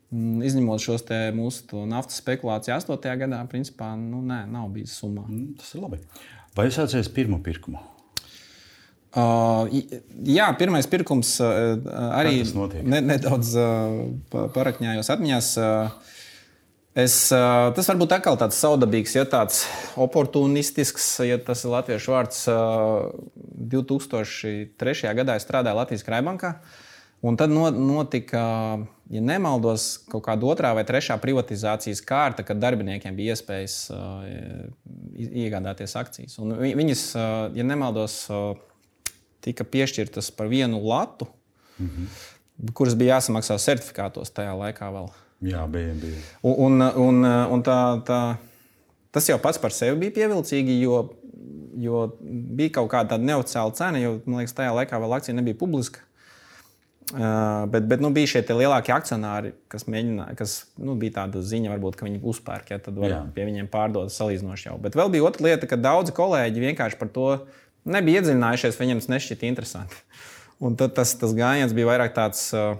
m, 0.08 0.16
mm, 0.16 0.42
izņemot 0.48 0.80
šos 0.80 1.04
mūsu 1.36 1.84
naftas 1.84 2.24
spekulāciju 2.24 2.78
8. 2.80 3.12
gadā, 3.26 3.44
principā 3.52 3.92
nu, 4.00 4.24
nē, 4.24 4.46
nav 4.48 4.72
bijis 4.72 4.96
summā. 4.96 5.28
Mm, 5.28 5.58
tas 5.60 5.74
ir 5.74 5.84
labi. 5.84 6.00
Vai 6.56 6.70
jūs 6.70 6.80
atceraties 6.80 7.12
pirmo 7.12 7.44
pirkumu? 7.44 7.91
Uh, 9.12 9.68
jā, 10.24 10.46
pirmais 10.56 10.86
pirkums 10.88 11.34
uh, 11.44 11.74
arī 12.16 12.38
ne, 12.80 13.02
nedaudz 13.04 13.50
uh, 13.60 14.46
parakņājos 14.54 15.12
atmiņās. 15.12 15.50
Es, 16.92 17.14
tas 17.32 17.86
varbūt 17.88 18.12
atkal 18.12 18.36
tāds 18.40 18.58
saudabīgs, 18.60 19.14
ja 19.16 19.24
tāds 19.24 19.62
oportunistisks, 20.00 21.06
ja 21.24 21.38
tas 21.40 21.64
ir 21.64 21.72
latviešu 21.72 22.12
vārds. 22.12 22.40
Uh, 22.52 23.12
2003. 23.72 25.12
gadā 25.20 25.36
es 25.36 25.46
strādāju 25.46 25.80
Latvijas 25.80 26.04
Krājbankā. 26.08 26.56
Un 27.22 27.36
tad 27.38 27.52
notika, 27.54 28.42
ja 29.12 29.22
nemaldos, 29.22 29.92
kaut 30.10 30.24
kāda 30.26 30.48
otrā 30.50 30.72
vai 30.74 30.82
trešā 30.88 31.20
privatizācijas 31.22 32.02
kārta, 32.04 32.42
kad 32.48 32.58
darbiniekiem 32.60 33.14
bija 33.16 33.36
iespējas 33.36 33.76
iegādāties 35.14 35.94
akcijas. 36.00 36.40
Un 36.42 36.56
viņas, 36.58 37.04
ja 37.54 37.66
nemaldos, 37.68 38.24
tika 39.42 39.66
piešķirtas 39.66 40.30
par 40.36 40.50
vienu 40.50 40.80
latu, 40.86 41.26
mm 41.78 41.86
-hmm. 41.88 42.72
kuras 42.72 42.96
bija 42.96 43.18
jāsamaksā 43.18 43.58
certifikātos 43.58 44.30
tajā 44.30 44.54
laikā 44.58 44.92
vēl. 44.94 45.10
Jā, 45.42 45.66
bija. 45.66 45.94
bija. 45.98 46.20
Un, 46.42 46.80
un, 46.82 47.24
un, 47.24 47.62
tā, 47.66 47.78
tā, 48.06 48.20
tas 49.10 49.28
jau 49.28 49.38
pats 49.42 49.58
par 49.58 49.74
sevi 49.74 49.98
bija 49.98 50.14
pievilcīgi, 50.20 50.78
jo, 50.80 51.02
jo 51.82 52.06
bija 52.22 52.70
kaut 52.78 52.90
kāda 52.92 53.18
neoficiāla 53.18 53.74
cena, 53.74 53.98
jo 53.98 54.20
man 54.24 54.42
liekas, 54.42 54.54
tajā 54.54 54.74
laikā 54.78 55.02
vēl 55.02 55.16
akcija 55.18 55.34
nebija 55.34 55.58
publiska. 55.58 56.06
Uh, 57.12 57.66
bet 57.68 57.84
bet 57.90 58.00
nu, 58.00 58.08
bija 58.14 58.30
šie 58.30 58.40
lielākie 58.56 58.92
akcionāri, 58.94 59.50
kas, 59.68 59.82
mēģināja, 59.90 60.32
kas 60.38 60.52
nu, 60.80 60.94
bija 60.96 61.18
tāda 61.18 61.42
ziņa, 61.44 61.74
varbūt, 61.74 61.98
ka 61.98 62.06
viņi 62.06 62.22
uzpērk, 62.30 62.70
ja 62.72 62.78
tad 62.80 62.96
var 62.96 63.10
Jā. 63.10 63.18
pie 63.34 63.44
viņiem 63.50 63.68
pārdot 63.68 64.14
salīdzinoši 64.14 64.70
jau. 64.70 64.78
Bet 64.80 64.96
vēl 64.96 65.10
bija 65.12 65.26
otra 65.28 65.50
lieta, 65.50 65.68
ka 65.68 65.76
daudzi 65.76 66.14
kolēģi 66.16 66.62
vienkārši 66.62 67.00
par 67.02 67.10
to 67.12 67.26
nebija 67.88 68.22
iedziļinājušies, 68.22 68.80
viņiem 68.80 69.02
tas 69.02 69.10
nešķita 69.12 69.48
interesanti. 69.48 70.02
Un 70.62 70.76
tad 70.78 70.94
tas, 70.98 71.14
tas 71.18 71.32
gājiens 71.34 71.74
bija 71.74 71.88
vairāk 71.90 72.14
tāds 72.14 72.44
uh, 72.54 72.76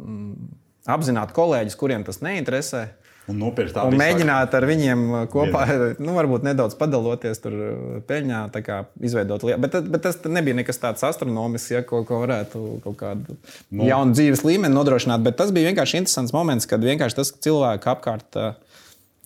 mm, 0.00 0.54
apzināti 0.96 1.36
kolēģis, 1.36 1.76
kuriem 1.78 2.06
tas 2.06 2.22
neinteresē. 2.24 2.86
Un, 3.26 3.40
un 3.42 3.96
mēģināt 3.98 4.52
ar 4.54 4.64
viņiem 4.68 5.00
uh, 5.10 5.22
kopā, 5.28 5.64
nu, 6.04 6.12
varbūt 6.14 6.44
nedaudz 6.46 6.76
padaloties 6.78 7.42
tur 7.42 7.56
uh, 7.58 7.96
peļņā, 8.06 8.44
kā 8.64 8.84
izveidot 9.02 9.42
lietu. 9.44 9.60
Bet, 9.64 9.74
bet 9.90 10.04
tas 10.06 10.20
nebija 10.30 10.56
nekas 10.60 10.78
tāds 10.82 11.02
astronomisks, 11.08 11.72
ja, 11.74 11.82
ko, 11.84 12.04
ko 12.06 12.22
varētu 12.22 12.62
kaut 12.84 13.00
kādu 13.00 13.34
no. 13.34 13.82
Nu. 13.82 13.88
jaunu 13.90 14.14
dzīves 14.14 14.46
līmeni 14.46 14.78
nodrošināt. 14.78 15.26
Bet 15.26 15.40
tas 15.42 15.50
bija 15.54 15.72
vienkārši 15.72 16.04
interesants 16.04 16.34
moments, 16.36 16.70
kad 16.70 16.86
vienkārši 16.86 17.18
tas 17.18 17.34
cilvēks 17.44 17.90
apkārt. 17.96 18.30
Uh, 18.38 18.54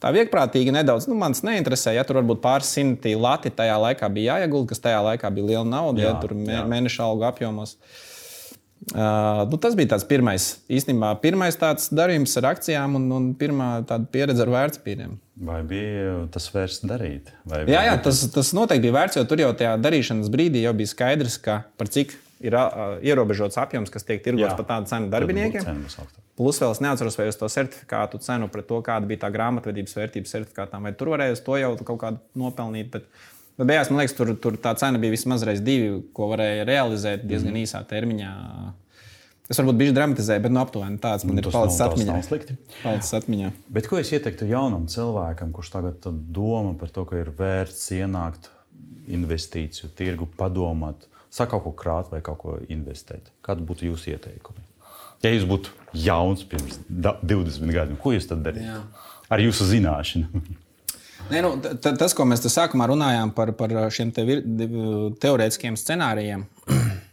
tā 0.00 0.12
viegprātīgi 0.16 0.74
nedaudz. 0.74 1.08
Nu, 1.10 1.16
Mans 1.20 1.42
neinteresē, 1.46 1.94
ja 1.96 2.04
tur 2.06 2.20
varbūt 2.20 2.42
pāris 2.44 2.70
simti 2.74 3.16
lati 3.18 3.52
tajā 3.54 3.76
laikā 3.86 4.08
bija 4.12 4.38
jāiegulda, 4.38 4.72
kas 4.72 4.84
tajā 4.86 5.02
laikā 5.10 5.32
bija 5.34 5.50
liela 5.54 5.66
nauda, 5.68 6.04
jā, 6.04 6.14
ja 6.14 6.22
tur 6.22 6.36
mē, 6.38 6.62
mēneša 6.70 7.04
algu 7.06 7.28
apjomos. 7.28 7.76
Uh, 8.90 9.44
nu, 9.50 9.58
tas 9.60 9.74
bija 9.76 9.90
tāds 9.92 10.06
pirmais, 10.08 10.44
īstenībā, 10.72 11.12
pirmais 11.20 11.58
tāds 11.60 11.90
darījums 11.92 12.32
ar 12.40 12.54
akcijām 12.54 12.96
un, 12.96 13.10
un 13.12 13.26
pirmā 13.36 13.68
pieredze 14.10 14.40
ar 14.46 14.52
vērtspapīriem. 14.54 15.18
Vai 15.44 15.58
bija 15.68 16.14
tas 16.32 16.48
vērts 16.52 16.80
darīt? 16.88 17.28
Vai 17.48 17.66
jā, 17.68 17.84
jā 17.90 17.98
tas, 18.00 18.22
tas 18.32 18.54
noteikti 18.56 18.86
bija 18.88 18.96
vērts, 18.96 19.20
jo 19.20 19.26
tur 19.28 19.44
jau 19.44 19.52
tajā 19.56 19.76
darīšanas 19.84 20.32
brīdī 20.32 20.64
jau 20.64 20.72
bija 20.80 20.94
skaidrs, 20.94 21.36
ka 21.44 21.60
par 21.80 21.92
cik 21.92 22.16
ir 22.40 22.57
uh, 22.57 22.96
ierobežots 23.05 23.59
apjoms, 23.61 23.92
kas 23.92 24.07
tiek 24.09 24.22
tirgots 24.24 24.57
par 24.59 24.68
tādu 24.68 24.90
cenu 24.90 25.11
darbiniekiem. 25.12 25.83
Plus 26.40 26.61
vēl 26.62 26.72
es 26.72 26.81
neatceros, 26.81 27.18
vai 27.20 27.29
uz 27.29 27.37
to 27.37 27.48
certifikātu 27.53 28.20
cenu 28.24 28.48
pret 28.53 28.68
to, 28.68 28.79
kāda 28.85 29.09
bija 29.09 29.26
tā 29.26 29.33
grāmatvedības 29.35 29.96
vērtības 29.98 30.37
certifikātām, 30.37 30.88
vai 30.88 30.94
tur 30.96 31.12
varēja 31.12 31.37
uz 31.37 31.42
to 31.44 31.59
jau 31.61 31.74
kaut 31.83 32.00
kādu 32.00 32.40
nopelnīt. 32.40 32.88
Bet, 32.94 33.09
bet 33.61 33.68
beigās, 33.68 33.90
man 33.92 34.00
liekas, 34.00 34.16
tur, 34.16 34.33
tur 34.40 34.57
tā 34.62 34.72
cena 34.81 35.00
bija 35.03 35.12
vismaz 35.12 35.44
reiz 35.44 35.61
divi, 35.64 35.98
ko 36.16 36.31
varēja 36.33 36.64
realizēt 36.68 37.26
diezgan 37.29 37.53
mm. 37.53 37.66
īsā 37.66 37.83
termiņā. 37.90 38.33
Es 39.50 39.59
varbūt 39.59 39.81
biju 39.81 39.92
dramatizējis, 39.96 40.44
bet 40.44 40.53
nu, 40.55 40.62
aptuveni 40.62 41.00
tāds 41.03 41.26
man 41.26 41.35
nu, 41.35 41.42
ir 41.42 41.50
palicis 41.50 41.83
atmiņā. 41.83 42.18
Palicis 42.85 43.16
atmiņā. 43.18 43.48
Bet 43.74 43.90
ko 43.90 43.98
es 43.98 44.12
ieteiktu 44.14 44.46
jaunam 44.46 44.87
cilvēkam, 44.88 45.50
kurš 45.53 45.72
tagad 45.74 46.07
domā 46.31 46.76
par 46.79 46.92
to, 46.94 47.03
ka 47.09 47.18
ir 47.18 47.33
vērts 47.35 47.88
ienākt 47.98 48.46
investīciju 49.11 49.90
tirgu, 49.98 50.31
padomāt, 50.38 51.10
sāk 51.33 51.53
kaut 51.53 51.64
ko 51.66 51.75
krāt 51.77 52.11
vai 52.12 52.23
kaut 52.25 52.40
ko 52.43 52.57
investēt? 52.69 53.31
Kādi 53.47 53.66
būtu 53.66 53.88
jūsu 53.90 54.14
ieteikumi? 54.14 54.66
Ja 55.25 55.33
jūs 55.35 55.45
būtu 55.49 55.73
jauns 56.01 56.43
pirms 56.49 56.81
20 56.88 57.75
gadiem, 57.75 57.97
ko 58.01 58.14
jūs 58.14 58.29
tad 58.31 58.45
darītu? 58.47 58.66
Jā. 58.71 58.83
Ar 59.31 59.43
jūsu 59.43 59.69
zināšanu. 59.69 60.45
Nē, 61.31 61.43
nu, 61.45 61.51
tas, 61.85 62.14
ko 62.16 62.25
mēs 62.27 62.43
sākumā 62.51 62.88
runājām 62.90 63.31
par, 63.37 63.53
par 63.55 63.75
šiem 63.93 64.11
te 64.14 64.25
vir, 64.27 64.40
teorētiskiem 65.23 65.77
scenārijiem, 65.79 66.47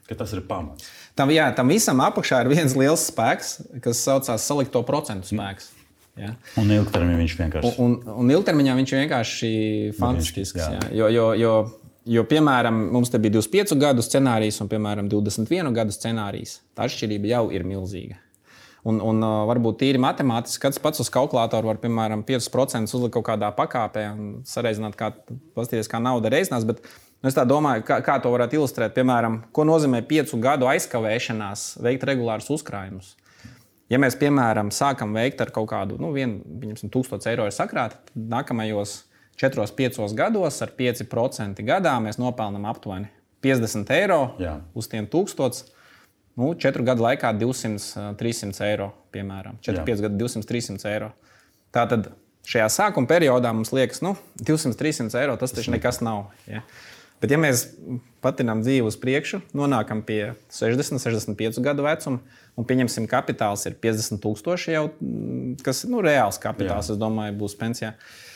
tas 0.08 0.32
ir 0.34 0.46
pamats. 0.48 0.88
Tam, 1.18 1.32
jā, 1.34 1.48
tam 1.58 1.70
visam 1.74 2.00
apakšā 2.06 2.44
ir 2.44 2.52
viens 2.52 2.76
liels 2.78 3.08
spēks, 3.10 3.58
kas 3.84 4.02
saucās 4.06 4.46
salikto 4.46 4.84
procentu 4.86 5.30
spēks. 5.32 5.72
Ja? 6.18 6.32
Un 6.58 6.72
ilgtermiņā 6.74 7.18
viņš 7.22 7.36
vienkārši. 7.40 7.72
Un, 7.82 7.98
un, 7.98 8.16
un 8.24 8.34
ilgtermiņā 8.34 8.76
viņš 8.80 8.94
vienkārši 9.02 9.52
fantastisks. 9.98 10.58
Jā. 10.58 10.70
Jā. 10.78 10.88
Jo, 10.98 11.10
jo, 11.14 11.26
jo 11.38 11.54
Jo, 12.08 12.24
piemēram, 12.24 12.86
mums 12.96 13.12
te 13.12 13.20
bija 13.20 13.36
25 13.36 13.76
gadu 13.82 14.04
scenārijs 14.06 14.62
un, 14.64 14.70
piemēram, 14.72 15.10
21 15.12 15.74
gadu 15.76 15.92
scenārijs. 15.92 16.62
Tā 16.78 16.86
atšķirība 16.88 17.34
jau 17.34 17.44
ir 17.52 17.66
milzīga. 17.68 18.22
Un, 18.88 19.02
un 19.04 19.20
uh, 19.26 19.42
varbūt 19.50 19.82
tīri 19.82 20.00
matemātiski, 20.00 20.62
kāds 20.64 20.80
pats 20.80 21.02
uz 21.04 21.10
kalkulātoru 21.12 21.68
var, 21.68 21.80
piemēram, 21.82 22.24
5% 22.28 22.96
uzlikt 22.96 23.18
kaut 23.18 23.26
kādā 23.28 23.50
pakāpē 23.58 24.06
un 24.14 24.30
sareizināt, 24.48 24.96
kā, 24.96 25.10
pasties, 25.58 25.90
kā 25.92 26.00
nauda 26.00 26.32
reizinās. 26.32 26.64
Bet 26.70 26.80
es 27.28 27.36
domāju, 27.50 27.84
kā, 27.90 28.00
kā 28.06 28.16
to 28.24 28.32
varētu 28.32 28.62
ilustrēt. 28.62 28.96
Piemēram, 28.96 29.42
ko 29.52 29.68
nozīmē 29.68 30.06
5 30.08 30.38
gadu 30.44 30.70
aizkavēšanās 30.72 31.74
veikt 31.84 32.08
regulārus 32.08 32.48
uzkrājumus. 32.56 33.18
Ja 33.92 34.00
mēs, 34.00 34.16
piemēram, 34.20 34.72
sākam 34.76 35.12
veikt 35.16 35.44
ar 35.44 35.52
kaut 35.56 35.68
kādu, 35.72 36.00
nu, 36.00 36.14
vienu, 36.16 36.40
1000 36.80 37.28
eiro 37.32 37.48
sakrāt, 37.56 38.00
tad 38.08 38.26
nākamajos 38.32 39.02
4-5 39.38 40.16
gados 40.18 40.62
ar 40.66 40.74
5% 40.74 41.62
gadā 41.66 41.94
mēs 42.02 42.18
nopelnām 42.18 42.66
aptuveni 42.70 43.12
50 43.46 43.92
eiro 43.94 44.22
Jā. 44.42 44.58
uz 44.78 44.90
tiem 44.90 45.08
tūkstošiem. 45.10 45.74
Nu, 46.38 46.52
4 46.54 46.84
gadu 46.86 47.02
laikā 47.02 47.32
200-300 47.34 48.62
eiro, 48.68 48.92
piemēram. 49.10 49.56
4-5 49.66 50.04
gadu 50.06 50.20
200-300 50.22 50.86
eiro. 50.92 51.08
Tātad 51.74 52.12
šajā 52.46 52.68
sākuma 52.70 53.10
periodā 53.10 53.50
mums 53.58 53.74
liekas, 53.74 54.04
ka 54.04 54.12
nu, 54.12 54.12
200-300 54.46 55.18
eiro 55.24 55.34
tas 55.42 55.56
taču 55.58 55.74
nekas 55.74 55.98
nav. 56.06 56.28
Ja? 56.46 56.62
Bet, 57.18 57.34
ja 57.34 57.40
mēs 57.42 57.64
patinām 58.22 58.62
dzīvi 58.62 58.86
uz 58.86 59.00
priekšu, 59.02 59.42
nonākam 59.58 60.04
pie 60.06 60.36
60, 60.54 61.02
65 61.02 61.58
gadu 61.66 61.88
vecuma, 61.88 62.22
un 62.54 62.70
pieņemsim, 62.70 63.10
kapitāls 63.10 63.66
ir 63.66 63.80
50 63.82 64.22
tūkstoši 64.22 64.78
jau, 64.78 64.86
kas 65.66 65.82
ir 65.82 65.94
nu, 65.96 66.06
reāls 66.06 66.38
kapitāls, 66.42 66.92
Jā. 66.92 66.94
es 66.94 67.02
domāju, 67.02 67.34
būs 67.42 67.58
pensijā. 67.58 67.96
Uh, 67.98 68.27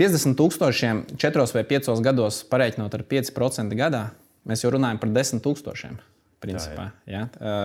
50 0.00 0.38
tūkstošiem 0.38 1.02
4 1.20 1.46
vai 1.54 1.64
5 1.70 1.90
gados 2.02 2.40
pareiķinot 2.50 2.96
ar 2.96 3.04
5% 3.10 3.76
gadā, 3.78 4.04
mēs 4.48 4.64
jau 4.64 4.72
runājam 4.74 4.98
par 5.02 5.12
desmit 5.14 5.44
tūkstošiem. 5.44 6.00
Principā, 6.44 6.90
jā, 7.08 7.26
jā. 7.40 7.58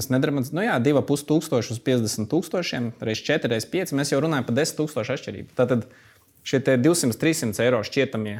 Es 0.00 0.06
nedaru, 0.10 0.38
nu 0.54 0.62
jā, 0.62 0.76
2,5 0.78 1.26
tūkstoši 1.26 1.74
uz 1.74 1.82
50 1.82 2.30
tūkstošiem, 2.30 2.92
reizes 3.02 3.26
4, 3.26 3.50
reizes 3.50 3.68
5. 3.72 3.92
Mēs 3.98 4.12
jau 4.12 4.20
runājam 4.22 4.46
par 4.46 4.56
10 4.58 4.78
tūkstošu 4.78 5.14
atšķirību. 5.16 5.54
Tātad 5.58 5.88
šie 6.46 6.60
200-300 6.62 7.64
eiro 7.66 7.82
šķietamie. 7.86 8.36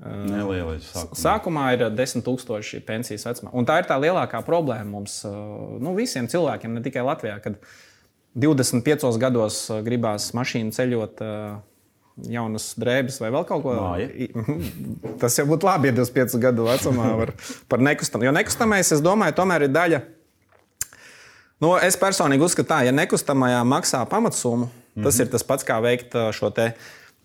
Nelielais 0.00 0.88
sākumā. 0.90 1.18
sākumā 1.20 1.64
ir 1.76 1.84
10,000 1.94 2.80
pensijas 2.88 3.28
vecumā. 3.28 3.52
Un 3.54 3.68
tā 3.68 3.76
ir 3.82 3.86
tā 3.86 3.98
lielākā 4.00 4.40
problēma 4.46 4.88
mums, 4.96 5.20
nu, 5.22 5.92
visiem 5.94 6.26
cilvēkiem, 6.30 6.72
ne 6.74 6.82
tikai 6.82 7.04
Latvijā, 7.06 7.36
kad 7.44 7.60
25 8.34 9.20
gados 9.22 9.60
gribās 9.86 10.32
mašīnu 10.34 10.74
ceļot 10.74 11.22
jaunas 12.16 12.70
drēbes 12.78 13.18
vai 13.22 13.30
vēl 13.34 13.46
kaut 13.48 13.62
ko 13.64 13.74
tādu. 13.74 14.28
Tas 15.22 15.38
jau 15.38 15.46
būtu 15.48 15.66
labi, 15.66 15.90
ja 15.90 15.96
25 15.96 16.38
gadu 16.42 16.68
vecumā 16.68 17.10
var 17.18 17.32
par 17.70 17.82
nekustamo. 17.82 18.26
Jo 18.26 18.32
nekustamais, 18.34 18.92
es 18.94 19.02
domāju, 19.04 19.36
tomēr 19.40 19.66
ir 19.66 19.72
daļa. 19.74 20.00
Nu, 21.62 21.74
es 21.78 21.96
personīgi 21.98 22.44
uzskatu, 22.44 22.68
ka, 22.68 22.82
ja 22.86 22.92
nekustamajā 22.94 23.62
maksā 23.66 24.02
pamatsummu, 24.10 24.66
tas 24.68 24.74
mm 24.96 25.08
-hmm. 25.10 25.20
ir 25.22 25.30
tas 25.32 25.42
pats 25.42 25.64
kā 25.64 25.80
veikt 25.82 26.12
šo 26.32 26.50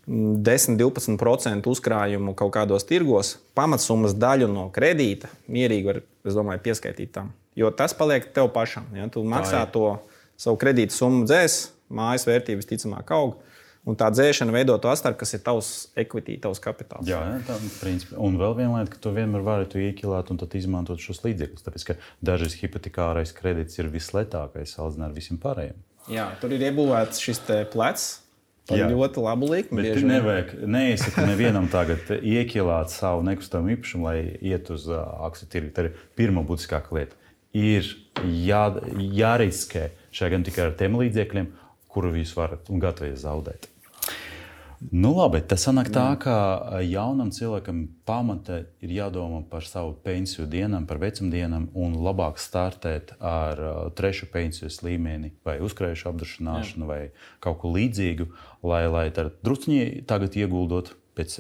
10-12% 0.10 1.68
uzkrājumu 1.70 2.34
kaut 2.36 2.54
kādos 2.54 2.86
tirgos, 2.86 3.38
pamatsummas 3.54 4.14
daļu 4.14 4.48
no 4.48 4.70
kredīta 4.74 5.28
mierīgi 5.48 5.86
var 5.86 6.02
domāju, 6.24 6.60
pieskaitīt 6.60 7.12
tam. 7.12 7.34
Jo 7.56 7.72
tas 7.72 7.94
paliek 7.94 8.34
tev 8.34 8.48
pašam. 8.54 8.86
Ja? 8.96 9.08
Tu 9.08 9.24
maksā 9.24 9.72
to 9.72 10.00
savu 10.38 10.58
kredītu 10.58 10.94
summu 10.94 11.26
dzēs, 11.26 11.70
mājas 11.90 12.28
vērtības 12.28 12.66
ticamāk 12.66 13.12
aug. 13.12 13.36
Un 13.90 13.98
tā 13.98 14.12
dzēšana 14.14 14.54
veido 14.54 14.76
to 14.78 14.92
astaru, 14.92 15.18
kas 15.18 15.34
ir 15.34 15.42
tavs 15.42 15.70
equity, 15.98 16.36
tavs 16.42 16.62
kapitāls. 16.62 17.10
Jā, 17.10 17.24
tā 17.48 17.56
ir. 17.90 18.04
Un 18.22 18.38
vēl 18.38 18.54
viena 18.60 18.78
lieta, 18.78 18.94
ka 18.94 19.02
tu 19.02 19.14
vienmēr 19.16 19.42
vari 19.46 19.70
to 19.72 19.82
iekilēt 19.82 20.30
un 20.30 20.38
izmantot 20.60 21.02
šos 21.02 21.24
līdzekļus. 21.24 21.66
Tāpēc, 21.66 21.86
ka 21.88 21.96
dažreiz 22.30 22.60
hipotekārais 22.62 23.34
kredīts 23.34 23.82
ir 23.82 23.90
vislētākais 23.90 24.76
salīdzinājumā 24.78 25.10
ar 25.10 25.16
visiem 25.18 25.40
pārējiem. 25.42 25.80
Jā, 26.14 26.28
tur 26.42 26.54
ir 26.54 26.68
iebūvēts 26.70 27.22
šis 27.24 27.42
plecs. 27.74 28.10
Jā. 28.70 28.86
ļoti 28.86 29.22
labu 29.24 29.48
likmi. 29.50 29.82
Bet 29.82 30.04
nevajag, 30.06 30.52
neiesaku 30.70 31.24
nevienam 31.32 31.66
tagad 31.74 32.12
iekilāt 32.20 32.92
savu 32.94 33.24
nekustamo 33.26 33.72
īpašumu, 33.74 34.06
lai 34.06 34.20
iet 34.46 34.70
uz 34.70 34.86
uh, 34.92 35.00
akciju 35.26 35.50
tirgu. 35.50 35.72
Tā 35.74 35.88
ir 35.88 36.04
pirmā 36.20 36.44
būtiskākā 36.46 36.94
lieta. 37.00 37.18
Ir 37.58 37.90
jā, 38.30 38.62
jāriskē 39.18 39.88
šajā 40.14 40.36
gan 40.36 40.46
tikai 40.46 40.68
ar 40.68 40.78
tiem 40.78 41.00
līdzekļiem, 41.02 41.50
kuru 41.90 42.14
jūs 42.20 42.36
varat 42.38 42.70
un 42.70 42.86
gatavi 42.86 43.16
zaudēt. 43.18 43.72
Nu, 44.80 45.12
labi, 45.18 45.42
tas 45.44 45.66
sanāk 45.68 45.90
tā, 45.92 46.06
ka 46.24 46.36
jaunam 46.88 47.34
cilvēkam 47.36 47.82
pamata 48.08 48.62
ir 48.80 48.94
jādomā 48.96 49.42
par 49.52 49.66
savu 49.68 49.92
pensiju 50.06 50.48
dienām, 50.48 50.86
par 50.88 51.02
vecumdienām, 51.02 51.68
un 51.76 51.98
labāk 52.00 52.40
startēt 52.40 53.12
ar 53.20 53.60
uh, 53.60 53.82
trešu 53.96 54.30
pensijas 54.32 54.80
līmeni, 54.86 55.34
vai 55.44 55.58
uzkrājušu 55.66 56.08
apdrošināšanu, 56.14 56.88
vai 56.88 57.02
kaut 57.44 57.60
ko 57.60 57.74
līdzīgu, 57.76 58.30
lai, 58.72 58.86
lai 58.88 59.06
druskuļi 59.12 60.06
tagad 60.08 60.40
ieguldot 60.40 60.94
pēc 61.20 61.36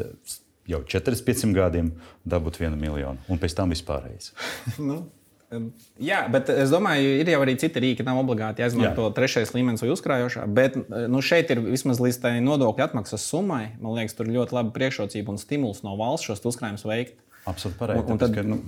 jau 0.69 0.84
4-5 0.84 1.56
gadiem, 1.56 1.93
dabūt 2.28 2.60
vienu 2.60 2.78
miljonu, 2.80 3.23
un 3.32 3.39
pēc 3.39 3.56
tam 3.58 3.71
vispārējais. 3.71 4.34
nu, 4.89 5.06
Jā, 5.49 6.19
bet 6.29 6.51
es 6.53 6.69
domāju, 6.69 7.15
ir 7.23 7.29
jau 7.31 7.39
arī 7.41 7.55
citi 7.57 7.81
rīki, 7.81 8.05
nav 8.05 8.19
obligāti 8.21 8.62
jāizmanto 8.62 9.07
Jā. 9.07 9.13
trešais 9.17 9.53
līmenis 9.55 9.81
vai 9.81 9.89
uzkrājošā. 9.95 10.43
Bet 10.53 10.77
nu, 11.09 11.23
šeit 11.25 11.49
ir 11.49 11.63
vismaz 11.65 12.01
līdz 12.03 12.19
tai 12.21 12.35
nodokļu 12.45 12.85
atmaksas 12.85 13.25
summai. 13.25 13.71
Man 13.81 13.97
liekas, 13.97 14.13
tur 14.17 14.29
ir 14.29 14.38
ļoti 14.38 14.55
laba 14.59 14.73
priekšrocība 14.75 15.33
un 15.33 15.41
stimuls 15.41 15.81
no 15.85 15.95
valsts 15.97 16.29
šos 16.29 16.45
uzkrājumus 16.51 16.85
veikt. 16.85 17.17
Absolūti 17.49 17.81
pareizi. 17.81 18.19
Tad, 18.21 18.38
ka, 18.38 18.45
nu, 18.45 18.62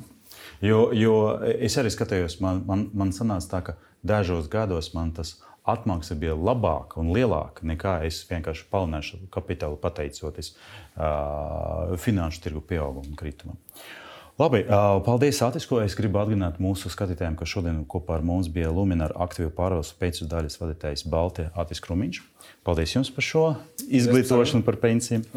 jo, 0.66 0.82
jo 0.98 1.16
es 1.54 1.78
arī 1.78 1.94
skatījos, 1.94 2.40
man, 2.42 2.66
man, 2.66 2.88
man 2.98 3.14
sanāca 3.14 3.54
tā, 3.54 3.64
ka 3.70 3.78
dažos 4.02 4.50
gados 4.50 4.96
man 4.98 5.14
tas 5.14 5.38
atmaksa 5.70 6.18
bija 6.18 6.34
labāka 6.34 6.98
un 6.98 7.14
lielāka 7.14 7.62
nekā 7.70 8.00
es 8.08 8.24
vienkārši 8.26 8.66
palielināšu 8.74 9.28
kapitālu 9.30 9.78
pateicoties 9.78 10.56
uh, 10.56 11.94
finanšu 12.02 12.42
tirgu 12.48 12.66
pieaugumam 12.66 13.14
kritumam. 13.20 13.62
Uh, 13.62 14.01
Labi, 14.42 14.64
paldies, 15.06 15.38
Atis, 15.46 15.68
ko 15.70 15.84
es 15.84 15.94
gribu 15.94 16.18
atgādināt 16.18 16.56
mūsu 16.58 16.90
skatītājiem, 16.90 17.36
ka 17.38 17.46
šodien 17.46 17.84
kopā 17.86 18.16
ar 18.16 18.24
mums 18.26 18.48
bija 18.50 18.72
Lumināra 18.74 19.14
aktīvu 19.22 19.52
pārvaldes 19.54 19.92
pēcu 20.00 20.26
daļas 20.32 20.58
vadītājs 20.58 21.04
Baltijas 21.14 21.52
Atis 21.62 21.82
Krumiņš. 21.86 22.22
Paldies 22.66 22.96
jums 22.96 23.12
par 23.14 23.28
šo 23.28 23.44
izglītošanu 23.86 24.66
par 24.66 24.80
pensijām. 24.82 25.28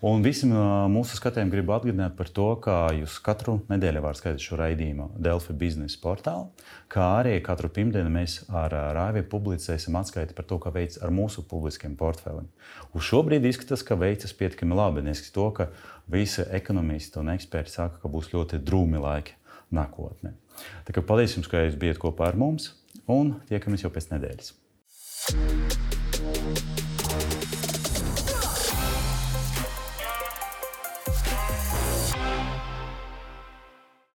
Un 0.00 0.22
visiem 0.24 0.54
mūsu 0.88 1.18
skatītājiem 1.18 1.50
gribu 1.52 1.74
atgādināt 1.74 2.14
par 2.16 2.30
to, 2.32 2.46
ka 2.64 2.76
jūs 2.96 3.18
katru 3.20 3.58
nedēļu 3.68 4.00
varat 4.00 4.16
skatīties 4.16 4.46
šo 4.48 4.56
raidījumu 4.56 5.10
Delfi 5.20 5.52
biznesa 5.60 6.00
portālā, 6.00 6.46
kā 6.88 7.04
arī 7.18 7.34
katru 7.44 7.68
pirmdienu 7.68 8.08
mēs 8.14 8.38
ar 8.48 8.72
Rāviju 8.96 9.28
publicēsim 9.28 9.98
atskaiti 10.00 10.32
par 10.38 10.48
to, 10.48 10.56
kā 10.62 10.72
veids 10.72 10.96
ar 11.04 11.12
mūsu 11.12 11.44
publiskiem 11.44 11.98
portfeliem. 12.00 12.48
Uz 12.96 13.04
šobrīd 13.10 13.44
izskatās, 13.44 13.84
ka 13.84 14.00
veicas 14.00 14.32
pietiekami 14.40 14.80
labi, 14.80 15.04
neskatoties 15.04 15.36
to, 15.36 15.46
ka 15.58 15.68
visi 16.08 16.48
ekonomisti 16.48 17.20
un 17.20 17.34
eksperti 17.36 17.76
saka, 17.76 18.00
ka 18.00 18.08
būs 18.08 18.32
ļoti 18.32 18.64
drūmi 18.64 19.04
laiki 19.04 19.36
nākotnē. 19.76 20.32
Tā 20.88 20.96
kā 20.96 21.04
paldies 21.04 21.36
jums, 21.36 21.52
ka 21.52 21.66
jūs 21.66 21.76
bijat 21.80 22.00
kopā 22.00 22.32
ar 22.32 22.40
mums 22.40 22.72
un 23.04 23.36
tiekamies 23.52 23.84
jau 23.84 23.92
pēc 23.92 24.14
nedēļas. 24.16 24.54